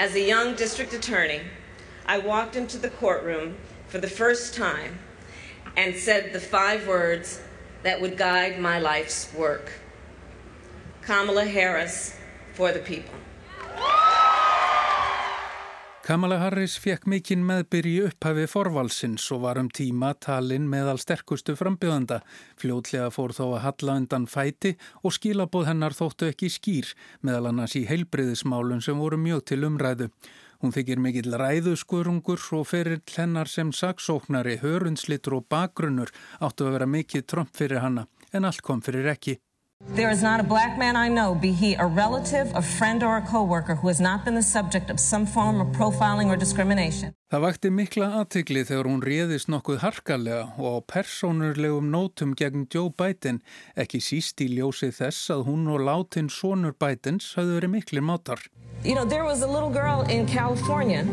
As 0.00 0.16
a 0.16 0.24
young 0.24 0.56
district 0.56 0.96
attorney 0.96 1.44
I 2.08 2.18
walked 2.18 2.54
into 2.54 2.78
the 2.78 2.88
courtroom 2.88 3.56
for 3.88 3.98
the 3.98 4.08
first 4.08 4.54
time 4.54 4.98
and 5.76 5.94
said 5.96 6.32
the 6.32 6.40
five 6.40 6.86
words 6.86 7.40
that 7.82 8.00
would 8.00 8.16
guide 8.16 8.60
my 8.60 8.78
life's 8.78 9.34
work 9.34 9.72
Kamala 11.02 11.44
Harris 11.44 12.16
for 12.54 12.72
the 12.72 12.80
people. 12.80 13.14
Kamala 16.06 16.38
Harris 16.38 16.76
fekk 16.78 17.08
mikinn 17.10 17.42
meðbyr 17.42 17.86
í 17.90 17.94
upphafi 18.06 18.46
forvalsins 18.50 19.24
og 19.34 19.40
var 19.42 19.58
um 19.58 19.66
tíma 19.66 20.12
talinn 20.22 20.68
meðal 20.70 21.00
sterkustu 21.02 21.56
frambjöðanda. 21.58 22.20
Fljótlega 22.58 23.10
fór 23.14 23.34
þó 23.34 23.44
að 23.48 23.62
halla 23.64 23.96
undan 24.00 24.26
fæti 24.30 24.76
og 25.02 25.14
skilabóð 25.14 25.66
hennar 25.72 25.94
þóttu 25.98 26.30
ekki 26.30 26.50
skýr, 26.54 26.92
meðal 27.26 27.50
annars 27.50 27.74
í 27.74 27.82
heilbriðismálun 27.90 28.82
sem 28.86 29.02
voru 29.02 29.18
mjög 29.18 29.48
til 29.50 29.64
umræðu. 29.66 30.10
Hún 30.60 30.72
þykir 30.72 31.00
mikill 31.02 31.36
ræðuskurungur 31.36 32.40
og 32.56 32.68
ferir 32.70 33.02
hennar 33.16 33.50
sem 33.50 33.72
saksóknari, 33.72 34.58
hörundslitur 34.62 35.40
og 35.40 35.48
bakgrunnur 35.52 36.12
áttu 36.40 36.68
að 36.68 36.78
vera 36.78 36.92
mikið 36.98 37.26
tromp 37.26 37.52
fyrir 37.56 37.84
hanna, 37.84 38.06
en 38.32 38.48
allt 38.48 38.64
kom 38.64 38.80
fyrir 38.84 39.12
ekki. 39.12 39.36
There 39.84 40.10
is 40.10 40.22
not 40.22 40.40
a 40.40 40.42
black 40.42 40.78
man 40.78 40.96
I 40.96 41.08
know, 41.08 41.34
be 41.34 41.52
he 41.52 41.74
a 41.74 41.84
relative, 41.84 42.50
a 42.54 42.62
friend 42.62 43.02
or 43.02 43.18
a 43.18 43.20
co-worker, 43.20 43.74
who 43.74 43.88
has 43.88 44.00
not 44.00 44.24
been 44.24 44.34
the 44.34 44.42
subject 44.42 44.88
of 44.88 44.98
some 44.98 45.26
form 45.26 45.60
of 45.60 45.68
profiling 45.68 46.28
or 46.28 46.36
discrimination. 46.36 47.12
Það 47.30 47.42
vakti 47.44 47.70
mikla 47.70 48.08
aðtikli 48.20 48.62
þegar 48.64 48.88
hún 48.88 49.02
réðist 49.04 49.50
nokkuð 49.52 49.82
harkalega 49.84 50.46
og 50.56 50.78
á 50.80 50.80
persónurlegum 50.92 51.90
nótum 51.92 52.32
gegn 52.32 52.64
Joe 52.72 52.88
Biden, 52.88 53.42
ekki 53.76 54.00
síst 54.00 54.40
í 54.40 54.48
ljósi 54.52 54.88
þess 54.96 55.32
að 55.34 55.44
hún 55.50 55.68
og 55.68 55.84
látin 55.84 56.30
sonur 56.32 56.72
Bidens 56.72 57.34
hafðu 57.36 57.58
verið 57.58 57.74
miklir 57.76 58.04
mátar. 58.04 58.40
You 58.82 58.94
know, 58.94 59.04
there 59.04 59.24
was 59.24 59.42
a 59.42 59.50
little 59.50 59.70
girl 59.70 60.06
in 60.08 60.24
California 60.24 61.04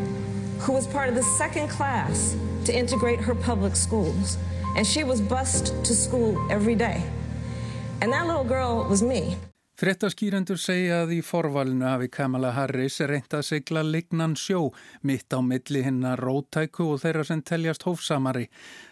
who 0.63 0.71
was 0.71 0.87
part 0.87 1.09
of 1.09 1.15
the 1.15 1.27
second 1.35 1.67
class 1.67 2.37
to 2.63 2.71
integrate 2.71 3.19
her 3.19 3.35
public 3.35 3.75
schools. 3.75 4.37
And 4.77 4.87
she 4.87 5.03
was 5.03 5.19
bused 5.21 5.83
to 5.83 5.93
school 5.93 6.39
every 6.49 6.75
day. 6.75 7.03
Frettaskýrendur 9.79 10.59
segja 10.59 10.97
að 11.05 11.13
í 11.15 11.19
forvalinu 11.23 11.85
hafi 11.87 12.09
Kamala 12.11 12.49
Harris 12.51 12.97
reynt 13.07 13.31
að 13.31 13.45
segla 13.47 13.79
lignan 13.87 14.35
sjó 14.35 14.73
mitt 15.07 15.31
á 15.31 15.39
milli 15.39 15.85
hinnar 15.85 16.19
rótæku 16.19 16.89
og 16.91 16.99
þeirra 16.99 17.23
sem 17.29 17.39
teljast 17.47 17.87
hófsamari. 17.87 18.49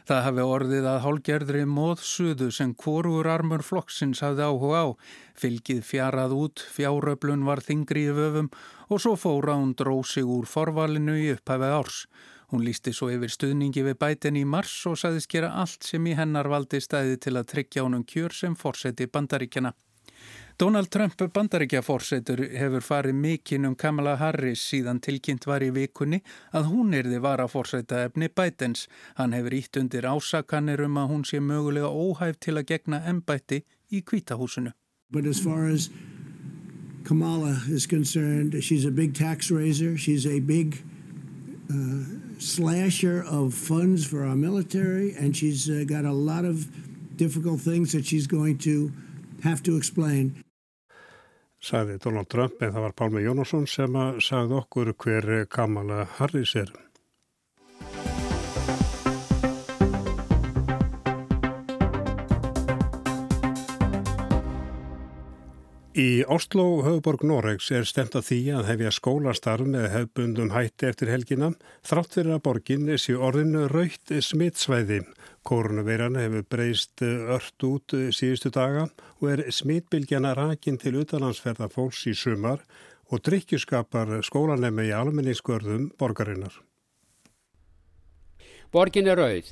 Það 0.08 0.24
hafi 0.30 0.48
orðið 0.56 0.88
að 0.94 1.02
hálgerðri 1.04 1.66
móðsuðu 1.68 2.50
sem 2.56 2.72
hvorur 2.72 3.28
armur 3.34 3.66
flokksins 3.68 4.24
hafði 4.24 4.48
áhuga 4.48 4.80
á. 4.80 4.88
Fylgið 5.44 5.84
fjarað 5.92 6.38
út, 6.40 6.64
fjáröflun 6.72 7.44
var 7.52 7.60
þingri 7.68 8.08
í 8.08 8.16
vöfum 8.16 8.48
og 8.88 9.04
svo 9.04 9.18
fóra 9.20 9.60
hún 9.60 9.76
dróð 9.76 10.06
sig 10.16 10.24
úr 10.24 10.48
forvalinu 10.48 11.20
í 11.20 11.34
upphæfið 11.36 11.80
árs. 11.82 12.06
Hún 12.52 12.66
lísti 12.68 12.92
svo 12.92 13.08
yfir 13.14 13.32
stuðningi 13.32 13.86
við 13.86 13.96
bætin 14.02 14.36
í 14.36 14.44
mars 14.44 14.74
og 14.90 14.98
saðist 15.00 15.30
gera 15.32 15.54
allt 15.62 15.88
sem 15.88 16.08
í 16.08 16.18
hennar 16.18 16.50
valdi 16.52 16.82
stæði 16.84 17.16
til 17.24 17.38
að 17.40 17.48
tryggja 17.54 17.86
honum 17.86 18.04
kjör 18.04 18.36
sem 18.36 18.58
fórseti 18.60 19.08
bandaríkjana. 19.08 19.72
Donald 20.60 20.92
Trump 20.94 21.16
bandaríkjaforsetur 21.34 22.44
hefur 22.60 22.84
farið 22.86 23.16
mikinn 23.18 23.66
um 23.66 23.76
Kamala 23.76 24.18
Harris 24.20 24.62
síðan 24.70 25.00
tilkynnt 25.02 25.48
var 25.50 25.64
í 25.66 25.72
vikunni 25.74 26.20
að 26.54 26.68
hún 26.74 26.94
erði 26.94 27.22
vara 27.24 27.48
fórseta 27.50 28.04
efni 28.06 28.30
Bidens. 28.30 28.84
Hann 29.18 29.34
hefur 29.34 29.56
ítt 29.58 29.80
undir 29.82 30.06
ásakanir 30.06 30.84
um 30.86 31.00
að 31.02 31.10
hún 31.14 31.24
sé 31.26 31.40
mögulega 31.42 31.90
óhæf 31.90 32.38
til 32.44 32.60
að 32.60 32.68
gegna 32.76 33.02
ennbætti 33.10 33.64
í 33.90 34.04
kvítahúsinu. 34.04 34.76
As 35.16 35.46
as 35.48 35.90
Kamala 37.04 37.58
is 37.68 37.88
concerned, 37.88 38.62
she's 38.64 38.86
a 38.86 38.92
big 38.92 39.16
tax 39.16 39.50
raiser, 39.50 39.98
she's 39.98 40.28
a 40.28 40.40
big 40.40 40.84
uh, 41.72 42.31
slasher 42.42 43.24
of 43.24 43.54
funds 43.54 44.06
for 44.06 44.26
our 44.26 44.36
military 44.36 45.14
and 45.14 45.38
she's 45.38 45.70
uh, 45.70 45.84
got 45.86 46.06
a 46.06 46.14
lot 46.14 46.44
of 46.44 46.66
difficult 47.16 47.62
things 47.62 47.92
that 47.92 48.06
she's 48.06 48.26
going 48.26 48.58
to 48.58 48.92
have 49.44 49.62
to 49.62 49.78
explain 49.78 50.34
sagði 51.62 52.00
Donald 52.02 52.30
Trump 52.34 52.62
en 52.66 52.74
það 52.74 52.88
var 52.88 52.96
Pálmi 52.98 53.22
Jónasson 53.22 53.68
sem 53.70 53.94
að 53.94 54.24
sagði 54.26 54.58
okkur 54.58 54.94
hver 54.98 55.28
Kamala 55.46 56.08
Harris 56.18 56.56
er. 56.58 56.72
Í 65.92 66.24
Oslo, 66.24 66.80
höfuborg 66.86 67.26
Noregs, 67.28 67.66
er 67.76 67.84
stemt 67.84 68.14
að 68.16 68.30
því 68.30 68.38
að 68.56 68.68
hefja 68.70 68.92
skólastarf 68.96 69.68
með 69.68 69.90
hefbundum 69.92 70.54
hætti 70.54 70.88
eftir 70.88 71.10
helgina 71.12 71.50
þrátt 71.84 72.14
fyrir 72.16 72.38
að 72.38 72.44
borgin 72.46 72.92
sé 72.96 73.18
orðinu 73.20 73.66
raukt 73.68 74.14
smittsvæði. 74.24 75.02
Kórnaveiran 75.44 76.16
hefur 76.16 76.46
breyst 76.48 77.04
ört 77.04 77.66
út 77.68 77.92
síðustu 78.16 78.54
daga 78.56 78.86
og 79.20 79.26
er 79.34 79.44
smittbylgjana 79.52 80.32
rakin 80.38 80.80
til 80.80 80.94
utanlandsferða 81.02 81.68
fólks 81.74 82.06
í 82.08 82.14
sumar 82.16 82.64
og 83.12 83.20
drikkjuskapar 83.28 84.22
skólanemi 84.24 84.86
í 84.88 84.94
almenningskvörðum 84.96 85.90
borgarinnar. 86.00 86.56
Borgin 88.72 89.12
er 89.12 89.20
rauð. 89.20 89.52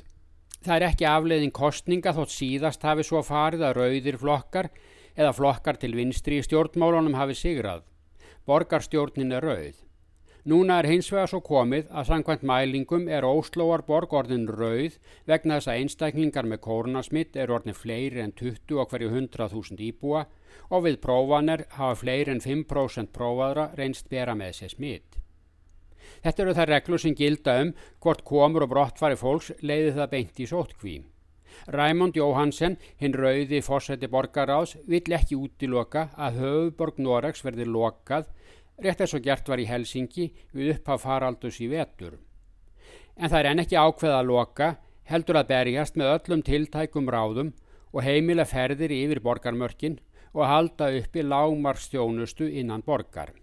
Það 0.64 0.78
er 0.78 0.86
ekki 0.88 1.04
afleiðin 1.04 1.52
kostninga 1.52 2.16
þótt 2.16 2.32
síðast 2.32 2.88
hafi 2.88 3.04
svo 3.04 3.20
farið 3.20 3.66
að 3.68 3.76
rauðir 3.82 4.18
flokkar 4.24 4.70
eða 5.20 5.36
flokkar 5.36 5.76
til 5.80 5.92
vinstri 5.98 6.40
í 6.40 6.46
stjórnmálunum 6.46 7.18
hafi 7.18 7.36
sigrað. 7.36 7.84
Borgarstjórnin 8.48 9.36
er 9.36 9.44
rauð. 9.44 9.78
Núna 10.48 10.78
er 10.80 10.86
hins 10.88 11.10
vegar 11.12 11.28
svo 11.28 11.42
komið 11.44 11.90
að 11.92 12.06
sangkvæmt 12.08 12.44
mælingum 12.48 13.02
er 13.12 13.26
Óslóar 13.28 13.82
borg 13.84 14.14
orðin 14.16 14.46
rauð 14.48 14.96
vegna 15.28 15.58
þess 15.58 15.68
að 15.68 15.80
einstaklingar 15.82 16.48
með 16.48 16.62
kórnasmitt 16.64 17.36
er 17.36 17.52
orðin 17.52 17.76
fleiri 17.76 18.22
en 18.24 18.32
20 18.32 18.80
á 18.80 18.84
hverju 18.88 19.10
100.000 19.12 19.84
íbúa 19.90 20.24
og 20.72 20.86
við 20.88 20.96
prófanir 21.04 21.66
hafa 21.76 22.00
fleiri 22.00 22.32
en 22.32 22.40
5% 22.40 23.12
prófaðra 23.12 23.68
reynst 23.76 24.08
bera 24.08 24.32
með 24.32 24.62
sér 24.62 24.72
smitt. 24.72 25.20
Þetta 26.24 26.46
eru 26.46 26.56
það 26.56 26.72
reglur 26.72 27.04
sem 27.04 27.20
gilda 27.20 27.60
um 27.60 27.76
hvort 28.00 28.24
komur 28.24 28.64
og 28.64 28.72
brottfari 28.72 29.20
fólks 29.20 29.52
leiði 29.60 29.92
það 30.00 30.12
beint 30.16 30.40
í 30.40 30.48
sótkvím. 30.48 31.09
Ræmond 31.70 32.16
Jóhansen, 32.16 32.76
hinn 33.00 33.14
rauði 33.14 33.60
fórsætti 33.64 34.08
borgaráðs, 34.10 34.76
vill 34.88 35.14
ekki 35.16 35.38
útiloka 35.38 36.08
að 36.16 36.40
höfuborg 36.42 37.00
Noregs 37.02 37.44
verði 37.44 37.66
lokað, 37.68 38.30
rétt 38.80 39.02
eins 39.04 39.14
og 39.14 39.24
gert 39.24 39.48
var 39.48 39.60
í 39.60 39.68
Helsingi 39.68 40.30
við 40.56 40.74
upphaf 40.76 41.04
faraldus 41.04 41.60
í 41.60 41.68
vetur. 41.70 42.16
En 43.16 43.28
það 43.28 43.38
er 43.40 43.50
enn 43.50 43.64
ekki 43.64 43.80
ákveð 43.80 44.16
að 44.16 44.30
loka, 44.30 44.70
heldur 45.10 45.40
að 45.40 45.50
berjast 45.50 45.98
með 46.00 46.14
öllum 46.14 46.46
tiltækum 46.46 47.10
ráðum 47.10 47.52
og 47.92 48.06
heimila 48.06 48.46
ferðir 48.46 48.94
yfir 48.94 49.20
borgarmörkin 49.24 49.98
og 50.32 50.46
halda 50.46 50.90
uppi 51.00 51.26
lágmarstjónustu 51.26 52.48
innan 52.48 52.86
borgar. 52.86 53.34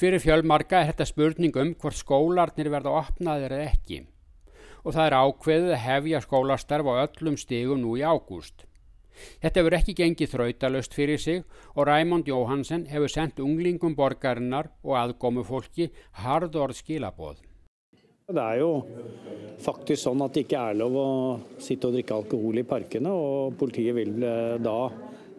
Fyrir 0.00 0.20
fjölmarka 0.20 0.80
er 0.80 0.90
þetta 0.90 1.08
spurning 1.08 1.56
um 1.60 1.72
hvort 1.76 1.96
skólarnir 1.96 2.72
verða 2.72 2.98
opnaðir 3.02 3.54
eða 3.56 3.72
ekki 3.72 4.04
og 4.86 4.94
það 4.94 5.08
er 5.08 5.18
ákveðið 5.18 5.72
að 5.74 5.82
hefja 5.82 6.22
skólastarf 6.22 6.86
á 6.86 6.94
öllum 7.02 7.36
stigum 7.40 7.82
nú 7.82 7.96
í 7.98 8.06
ágúst. 8.06 8.62
Þetta 9.42 9.60
hefur 9.60 9.76
ekki 9.78 9.96
gengið 9.98 10.32
þrautalöst 10.34 10.94
fyrir 10.94 11.18
sig 11.18 11.42
og 11.74 11.88
Ræmond 11.88 12.28
Jóhansen 12.30 12.86
hefur 12.92 13.10
sendt 13.10 13.42
unglingum 13.42 13.96
borgarinnar 13.98 14.70
og 14.84 14.94
aðgómu 15.00 15.42
fólki 15.48 15.90
hardorð 16.22 16.78
skilaboð. 16.78 17.40
Det 18.26 18.42
er 18.42 18.58
jo 18.58 18.70
faktisk 19.62 20.02
sånn 20.02 20.22
at 20.24 20.34
det 20.34 20.46
ikke 20.46 20.62
er 20.70 20.78
lov 20.80 20.96
å 20.98 21.10
sitte 21.62 21.88
og 21.88 21.94
drikke 21.94 22.16
alkohol 22.16 22.58
i 22.58 22.66
parkene, 22.66 23.12
og 23.14 23.54
politiet 23.58 23.94
vil 23.94 24.16
eh, 24.18 24.56
da 24.58 24.78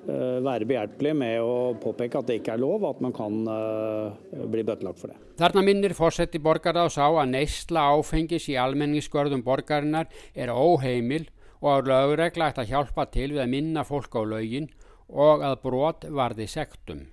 være 0.07 0.67
behjelpelig 0.67 1.13
med 1.19 1.41
å 1.43 1.73
påpeke 1.81 2.19
at 2.19 2.29
det 2.29 2.39
ikke 2.39 2.53
er 2.55 2.61
lov, 2.61 2.85
at 2.87 3.01
man 3.03 3.13
kan 3.15 3.41
eh, 3.51 4.45
bli 4.47 4.63
bøtelagt 4.67 5.01
for 5.01 5.11
det. 5.11 5.17
Þarna 5.41 5.63
minnir 5.67 5.95
fórseti 5.97 6.39
borgarás 6.41 6.95
á 6.95 7.07
að 7.07 7.33
neysla 7.33 7.89
áfengis 7.95 8.47
í 8.51 8.55
almenningsskörðum 8.59 9.43
borgarinnar 9.45 10.07
er 10.33 10.53
óheimil 10.53 11.27
og 11.59 11.69
að 11.73 11.91
lögregla 11.91 12.51
ætti 12.51 12.63
að 12.63 12.71
hjálpa 12.71 13.07
til 13.11 13.31
við 13.33 13.43
að 13.43 13.53
minna 13.53 13.83
fólk 13.87 14.15
á 14.15 14.21
lögin 14.23 14.69
og 15.07 15.43
að 15.45 15.59
brot 15.63 16.07
varði 16.13 16.47
sektum. 16.51 17.05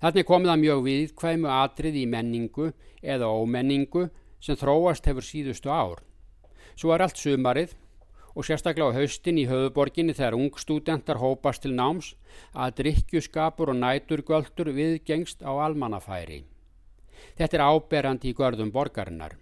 Þannig 0.00 0.26
komið 0.28 0.52
að 0.52 0.60
mjög 0.62 0.82
viðkvæmu 0.88 1.50
atrið 1.52 2.00
í 2.00 2.04
menningu 2.08 2.70
eða 3.02 3.30
ómenningu 3.30 4.08
sem 4.42 4.58
þróast 4.58 5.06
hefur 5.08 5.26
síðustu 5.26 5.70
ár. 5.72 6.00
Svo 6.74 6.94
er 6.94 7.04
allt 7.04 7.20
sumarið 7.20 7.74
og 8.34 8.46
sérstaklega 8.46 8.90
á 8.90 8.96
haustin 8.98 9.38
í 9.38 9.46
höfuborginni 9.50 10.14
þegar 10.16 10.36
ungstúdentar 10.38 11.20
hópast 11.22 11.62
til 11.64 11.74
náms 11.78 12.14
að 12.52 12.80
drikkjuskapur 12.82 13.70
og 13.70 13.78
næturgöldur 13.78 14.72
viðgengst 14.74 15.46
á 15.46 15.54
almannafæri. 15.54 16.42
Þetta 17.38 17.56
er 17.56 17.66
áberandi 17.70 18.30
í 18.30 18.36
görðum 18.36 18.74
borgarinnar. 18.74 19.38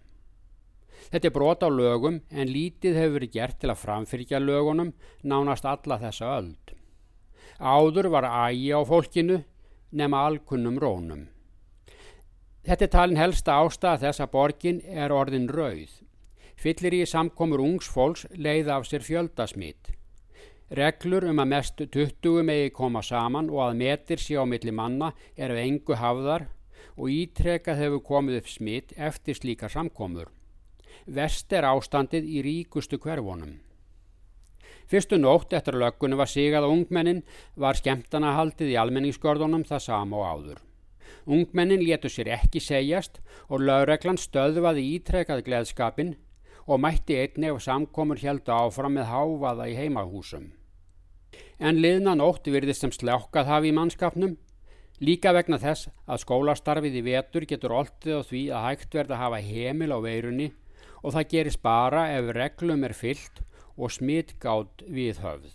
Þetta 1.10 1.28
er 1.28 1.34
brot 1.34 1.64
á 1.66 1.68
lögum 1.72 2.20
en 2.30 2.52
lítið 2.52 3.00
hefur 3.00 3.18
verið 3.18 3.34
gert 3.34 3.58
til 3.60 3.72
að 3.72 3.82
framfyrkja 3.82 4.40
lögunum 4.40 4.92
nánast 5.24 5.66
alla 5.66 5.98
þessa 6.00 6.36
öld. 6.38 6.76
Áður 7.58 8.08
var 8.12 8.28
ægi 8.28 8.70
á 8.72 8.80
fólkinu 8.86 9.42
nema 9.92 10.26
alkunnum 10.28 10.78
rónum. 10.80 11.26
Þetta 12.62 12.86
er 12.86 12.92
talin 12.94 13.18
helsta 13.18 13.58
ástæða 13.58 14.00
þess 14.04 14.22
að 14.22 14.32
borgin 14.36 14.80
er 14.86 15.12
orðin 15.12 15.48
rauð. 15.50 15.90
Fyllir 16.62 16.94
í 16.94 17.06
samkomur 17.10 17.58
ungs 17.58 17.88
fólks 17.90 18.20
leiða 18.38 18.76
af 18.76 18.84
sér 18.86 19.02
fjöldasmít. 19.02 19.88
Reglur 20.78 21.24
um 21.26 21.40
að 21.42 21.50
mest 21.50 21.82
20 21.96 22.44
megi 22.46 22.70
koma 22.76 23.02
saman 23.02 23.50
og 23.50 23.64
að 23.64 23.80
metir 23.80 24.22
sé 24.22 24.38
á 24.38 24.46
milli 24.46 24.70
manna 24.70 25.08
eru 25.34 25.58
engu 25.58 25.98
hafðar 25.98 26.46
og 26.94 27.10
ítrekað 27.10 27.82
hefur 27.82 28.04
komið 28.06 28.38
upp 28.38 28.54
smitt 28.54 28.94
eftir 28.94 29.40
slíka 29.40 29.72
samkomur. 29.74 30.30
Vest 31.06 31.52
er 31.52 31.66
ástandið 31.66 32.30
í 32.30 32.46
ríkustu 32.46 33.02
hverfonum. 33.02 33.58
Fyrstu 34.86 35.18
nótt 35.18 35.52
eftir 35.58 35.74
löggunum 35.82 36.22
var 36.22 36.30
sigað 36.30 36.68
að 36.68 36.78
ungmennin 36.78 37.22
var 37.58 37.74
skemmtanahaldið 37.74 38.76
í 38.76 38.78
almenningsgörðunum 38.78 39.66
það 39.66 39.88
sama 39.90 40.22
og 40.22 40.28
áður. 40.30 40.58
Ungmennin 41.26 41.82
letu 41.82 42.10
sér 42.10 42.36
ekki 42.38 42.62
segjast 42.62 43.18
og 43.48 43.66
lögreglan 43.66 44.20
stöðvaði 44.20 44.92
ítrekað 44.94 45.48
gleðskapin 45.48 46.20
og 46.66 46.80
mætti 46.80 47.16
einni 47.18 47.50
ef 47.50 47.62
samkomur 47.64 48.20
heldu 48.22 48.54
áfram 48.54 48.96
með 48.98 49.10
háfaða 49.10 49.68
í 49.70 49.76
heimahúsum. 49.78 50.50
En 51.58 51.80
liðna 51.82 52.14
nótt 52.18 52.48
virðist 52.50 52.84
sem 52.84 52.92
slákkað 52.94 53.50
hafi 53.50 53.70
í 53.70 53.76
mannskapnum, 53.76 54.36
líka 55.00 55.32
vegna 55.34 55.58
þess 55.62 55.90
að 56.06 56.22
skólastarfið 56.24 56.98
í 57.00 57.04
vetur 57.08 57.46
getur 57.48 57.74
oltið 57.78 58.18
á 58.18 58.22
því 58.28 58.42
að 58.50 58.66
hægt 58.68 58.98
verða 58.98 59.16
að 59.16 59.22
hafa 59.24 59.42
heimil 59.46 59.90
á 59.94 59.98
veirunni 60.02 60.52
og 61.02 61.14
það 61.16 61.28
gerist 61.34 61.62
bara 61.62 62.06
ef 62.14 62.30
reglum 62.36 62.84
er 62.86 62.94
fyllt 62.94 63.42
og 63.76 63.90
smittgátt 63.90 64.84
við 64.86 65.22
höfð. 65.22 65.54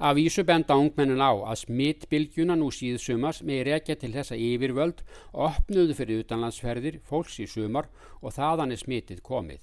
Af 0.00 0.18
Ísu 0.18 0.42
benda 0.48 0.74
ungmennin 0.80 1.22
á 1.22 1.30
að 1.44 1.60
smittbylgjuna 1.66 2.56
nú 2.58 2.70
síðsumars 2.74 3.42
með 3.46 3.66
rekja 3.68 3.94
til 4.00 4.10
þessa 4.14 4.34
yfirvöld 4.34 5.04
opnuðu 5.30 5.94
fyrir 5.94 6.24
utanlandsferðir 6.24 6.98
fólks 7.06 7.38
í 7.44 7.46
sumar 7.46 7.90
og 8.22 8.34
þaðan 8.34 8.74
er 8.74 8.80
smittið 8.80 9.22
komið 9.22 9.62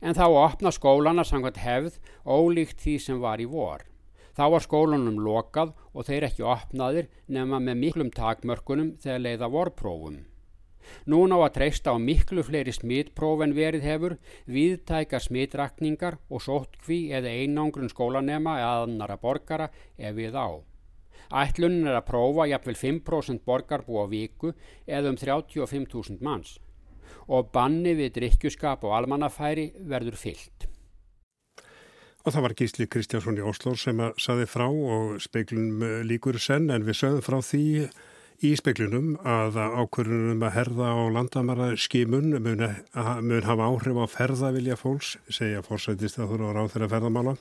en 0.00 0.16
þá 0.16 0.26
opna 0.28 0.72
skólana 0.74 1.24
samkvæmt 1.26 1.62
hefð 1.62 2.00
ólíkt 2.24 2.82
því 2.82 2.96
sem 3.04 3.20
var 3.22 3.42
í 3.42 3.48
vor. 3.50 3.84
Þá 4.38 4.44
var 4.54 4.62
skólanum 4.62 5.18
lokað 5.18 5.72
og 5.92 6.06
þeir 6.06 6.28
ekki 6.28 6.44
opnaðir 6.46 7.08
nema 7.26 7.58
með 7.58 7.80
miklum 7.80 8.10
takmörkunum 8.14 8.92
þegar 9.02 9.24
leiða 9.24 9.48
vorprófum. 9.50 10.20
Nún 11.10 11.34
á 11.34 11.38
að 11.42 11.54
treysta 11.56 11.92
á 11.92 11.96
miklu 11.98 12.44
fleiri 12.46 12.72
smittpróf 12.72 13.42
en 13.44 13.56
verið 13.56 13.84
hefur, 13.84 14.14
viðtækar 14.46 15.24
smittrakningar 15.24 16.20
og 16.30 16.44
sóttkví 16.44 17.00
eða 17.18 17.34
einangrun 17.34 17.90
skólanema 17.92 18.56
eða 18.62 18.86
annara 18.86 19.18
borgara 19.20 19.68
ef 19.98 20.14
við 20.16 20.38
á. 20.38 20.48
Ætlunin 21.28 21.90
er 21.90 21.98
að 21.98 22.08
prófa 22.08 22.46
jafnvel 22.48 22.78
5% 22.78 23.44
borgarbú 23.44 24.00
á 24.00 24.06
viku 24.08 24.54
eða 24.86 25.12
um 25.12 25.18
35.000 25.20 26.22
manns 26.24 26.56
og 27.28 27.52
banni 27.54 27.94
við 27.98 28.14
drikkjuskap 28.18 28.84
og 28.86 28.96
almannafæri 28.98 29.70
verður 29.88 30.18
fyllt. 30.20 30.68
Og 32.26 32.34
það 32.34 32.44
var 32.44 32.54
Gísli 32.58 32.86
Kristjánsson 32.90 33.38
í 33.40 33.44
Oslo 33.46 33.72
sem 33.78 34.00
að 34.04 34.18
saði 34.20 34.46
frá 34.50 34.66
og 34.68 35.16
speiklunum 35.22 36.04
líkur 36.04 36.36
senn 36.42 36.68
en 36.74 36.84
við 36.84 36.98
sögum 37.00 37.24
frá 37.24 37.38
því 37.40 37.88
í 38.44 38.50
speiklunum 38.58 39.14
að 39.26 39.56
ákvörðunum 39.56 40.44
að 40.46 40.54
herða 40.54 40.92
á 40.94 40.98
landamara 41.14 41.70
skimun 41.80 42.36
mun, 42.36 42.62
mun 43.24 43.48
hafa 43.48 43.70
áhrif 43.70 43.98
á 43.98 44.06
ferðavilja 44.12 44.76
fólks, 44.78 45.16
segja 45.32 45.64
fórsættist 45.64 46.20
að 46.20 46.30
þú 46.30 46.38
eru 46.38 46.50
á 46.50 46.56
ráð 46.58 46.70
þeirra 46.74 46.90
ferðamála. 46.94 47.34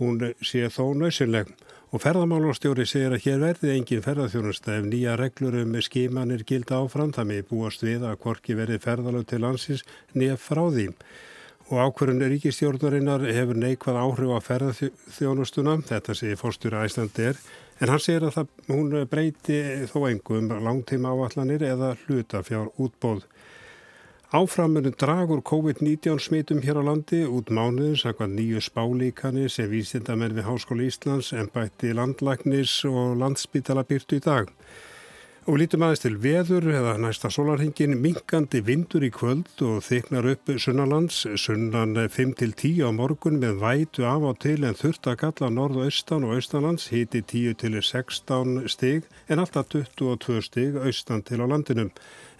Hún 0.00 0.22
sé 0.44 0.68
þó 0.72 0.84
nöysinleg 1.00 1.50
Og 1.90 1.98
ferðamálastjóri 1.98 2.84
segir 2.86 3.16
að 3.16 3.24
hér 3.24 3.40
verði 3.42 3.72
engin 3.74 4.02
ferðarþjónusta 4.04 4.76
ef 4.78 4.84
nýja 4.86 5.16
reglur 5.18 5.56
um 5.58 5.72
skimanir 5.82 6.44
gilda 6.46 6.76
áfram 6.78 7.10
það 7.16 7.26
með 7.26 7.40
búast 7.48 7.82
við 7.82 8.04
að 8.06 8.20
korki 8.22 8.54
verði 8.54 8.76
ferðalög 8.84 9.24
til 9.26 9.40
landsins 9.42 9.82
nýja 10.14 10.36
frá 10.38 10.60
því. 10.70 10.84
Og 11.70 11.82
ákverðun 11.82 12.30
ríkistjórnarinnar 12.30 13.26
hefur 13.34 13.58
neikvað 13.58 13.98
áhrif 14.04 14.30
á 14.30 14.38
ferðarþjónustuna, 14.46 15.76
þetta 15.90 16.14
segir 16.14 16.38
fórstjóra 16.38 16.84
Æslandir, 16.86 17.42
en 17.82 17.90
hann 17.90 18.02
segir 18.06 18.28
að 18.28 18.36
það, 18.38 18.54
hún 18.70 18.96
breyti 19.10 19.60
þó 19.90 20.00
engum 20.12 20.54
langtíma 20.62 21.10
áallanir 21.10 21.66
eða 21.72 21.96
hlutafjár 22.04 22.70
útbóð. 22.78 23.26
Áframurinn 24.30 24.94
dragur 24.94 25.40
COVID-19 25.42 26.20
smitum 26.22 26.60
hér 26.62 26.78
á 26.78 26.86
landi 26.86 27.24
út 27.26 27.48
mánuðin 27.50 27.96
sakvað 27.98 28.36
nýju 28.36 28.60
spálíkani 28.62 29.48
sem 29.50 29.66
vísindamenn 29.66 30.36
við 30.36 30.46
Háskóli 30.46 30.86
Íslands 30.86 31.32
en 31.34 31.50
bætti 31.50 31.90
landlæknis 31.98 32.76
og 32.86 33.18
landsbytala 33.18 33.82
byrtu 33.90 34.20
í 34.20 34.22
dag. 34.22 34.52
Og 35.50 35.58
lítum 35.58 35.82
aðeins 35.82 36.04
til 36.04 36.14
veður 36.22 36.68
eða 36.70 36.94
næsta 37.02 37.26
sólarhingin 37.34 37.98
minkandi 37.98 38.60
vindur 38.62 39.02
í 39.02 39.10
kvöld 39.10 39.64
og 39.66 39.82
þyknar 39.88 40.30
upp 40.36 40.54
sunnalands, 40.62 41.24
sunnan 41.34 41.98
5-10 41.98 42.86
á 42.86 42.94
morgun 42.94 43.42
með 43.42 43.58
vætu 43.64 44.06
af 44.06 44.22
á 44.22 44.32
til 44.46 44.62
en 44.62 44.78
þurft 44.78 45.10
að 45.10 45.20
galla 45.24 45.50
norð-austan 45.58 46.28
og 46.28 46.38
austanlands 46.38 46.92
hiti 46.94 47.26
10-16 47.26 48.68
stig 48.70 49.10
en 49.26 49.42
alltaf 49.42 49.74
22 49.74 50.44
stig 50.46 50.78
austan 50.78 51.26
til 51.26 51.42
á 51.42 51.50
landinum. 51.50 51.90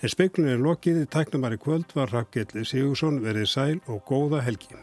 En 0.01 0.09
speiklunni 0.09 0.55
er 0.55 0.63
lokið 0.65 1.03
í 1.03 1.09
tæknumari 1.13 1.59
kvöld 1.61 1.91
var 1.93 2.09
Rakkell 2.15 2.65
Sigursson 2.65 3.21
verið 3.21 3.51
sæl 3.53 3.83
og 3.85 4.01
góða 4.09 4.41
helgi. 4.47 4.79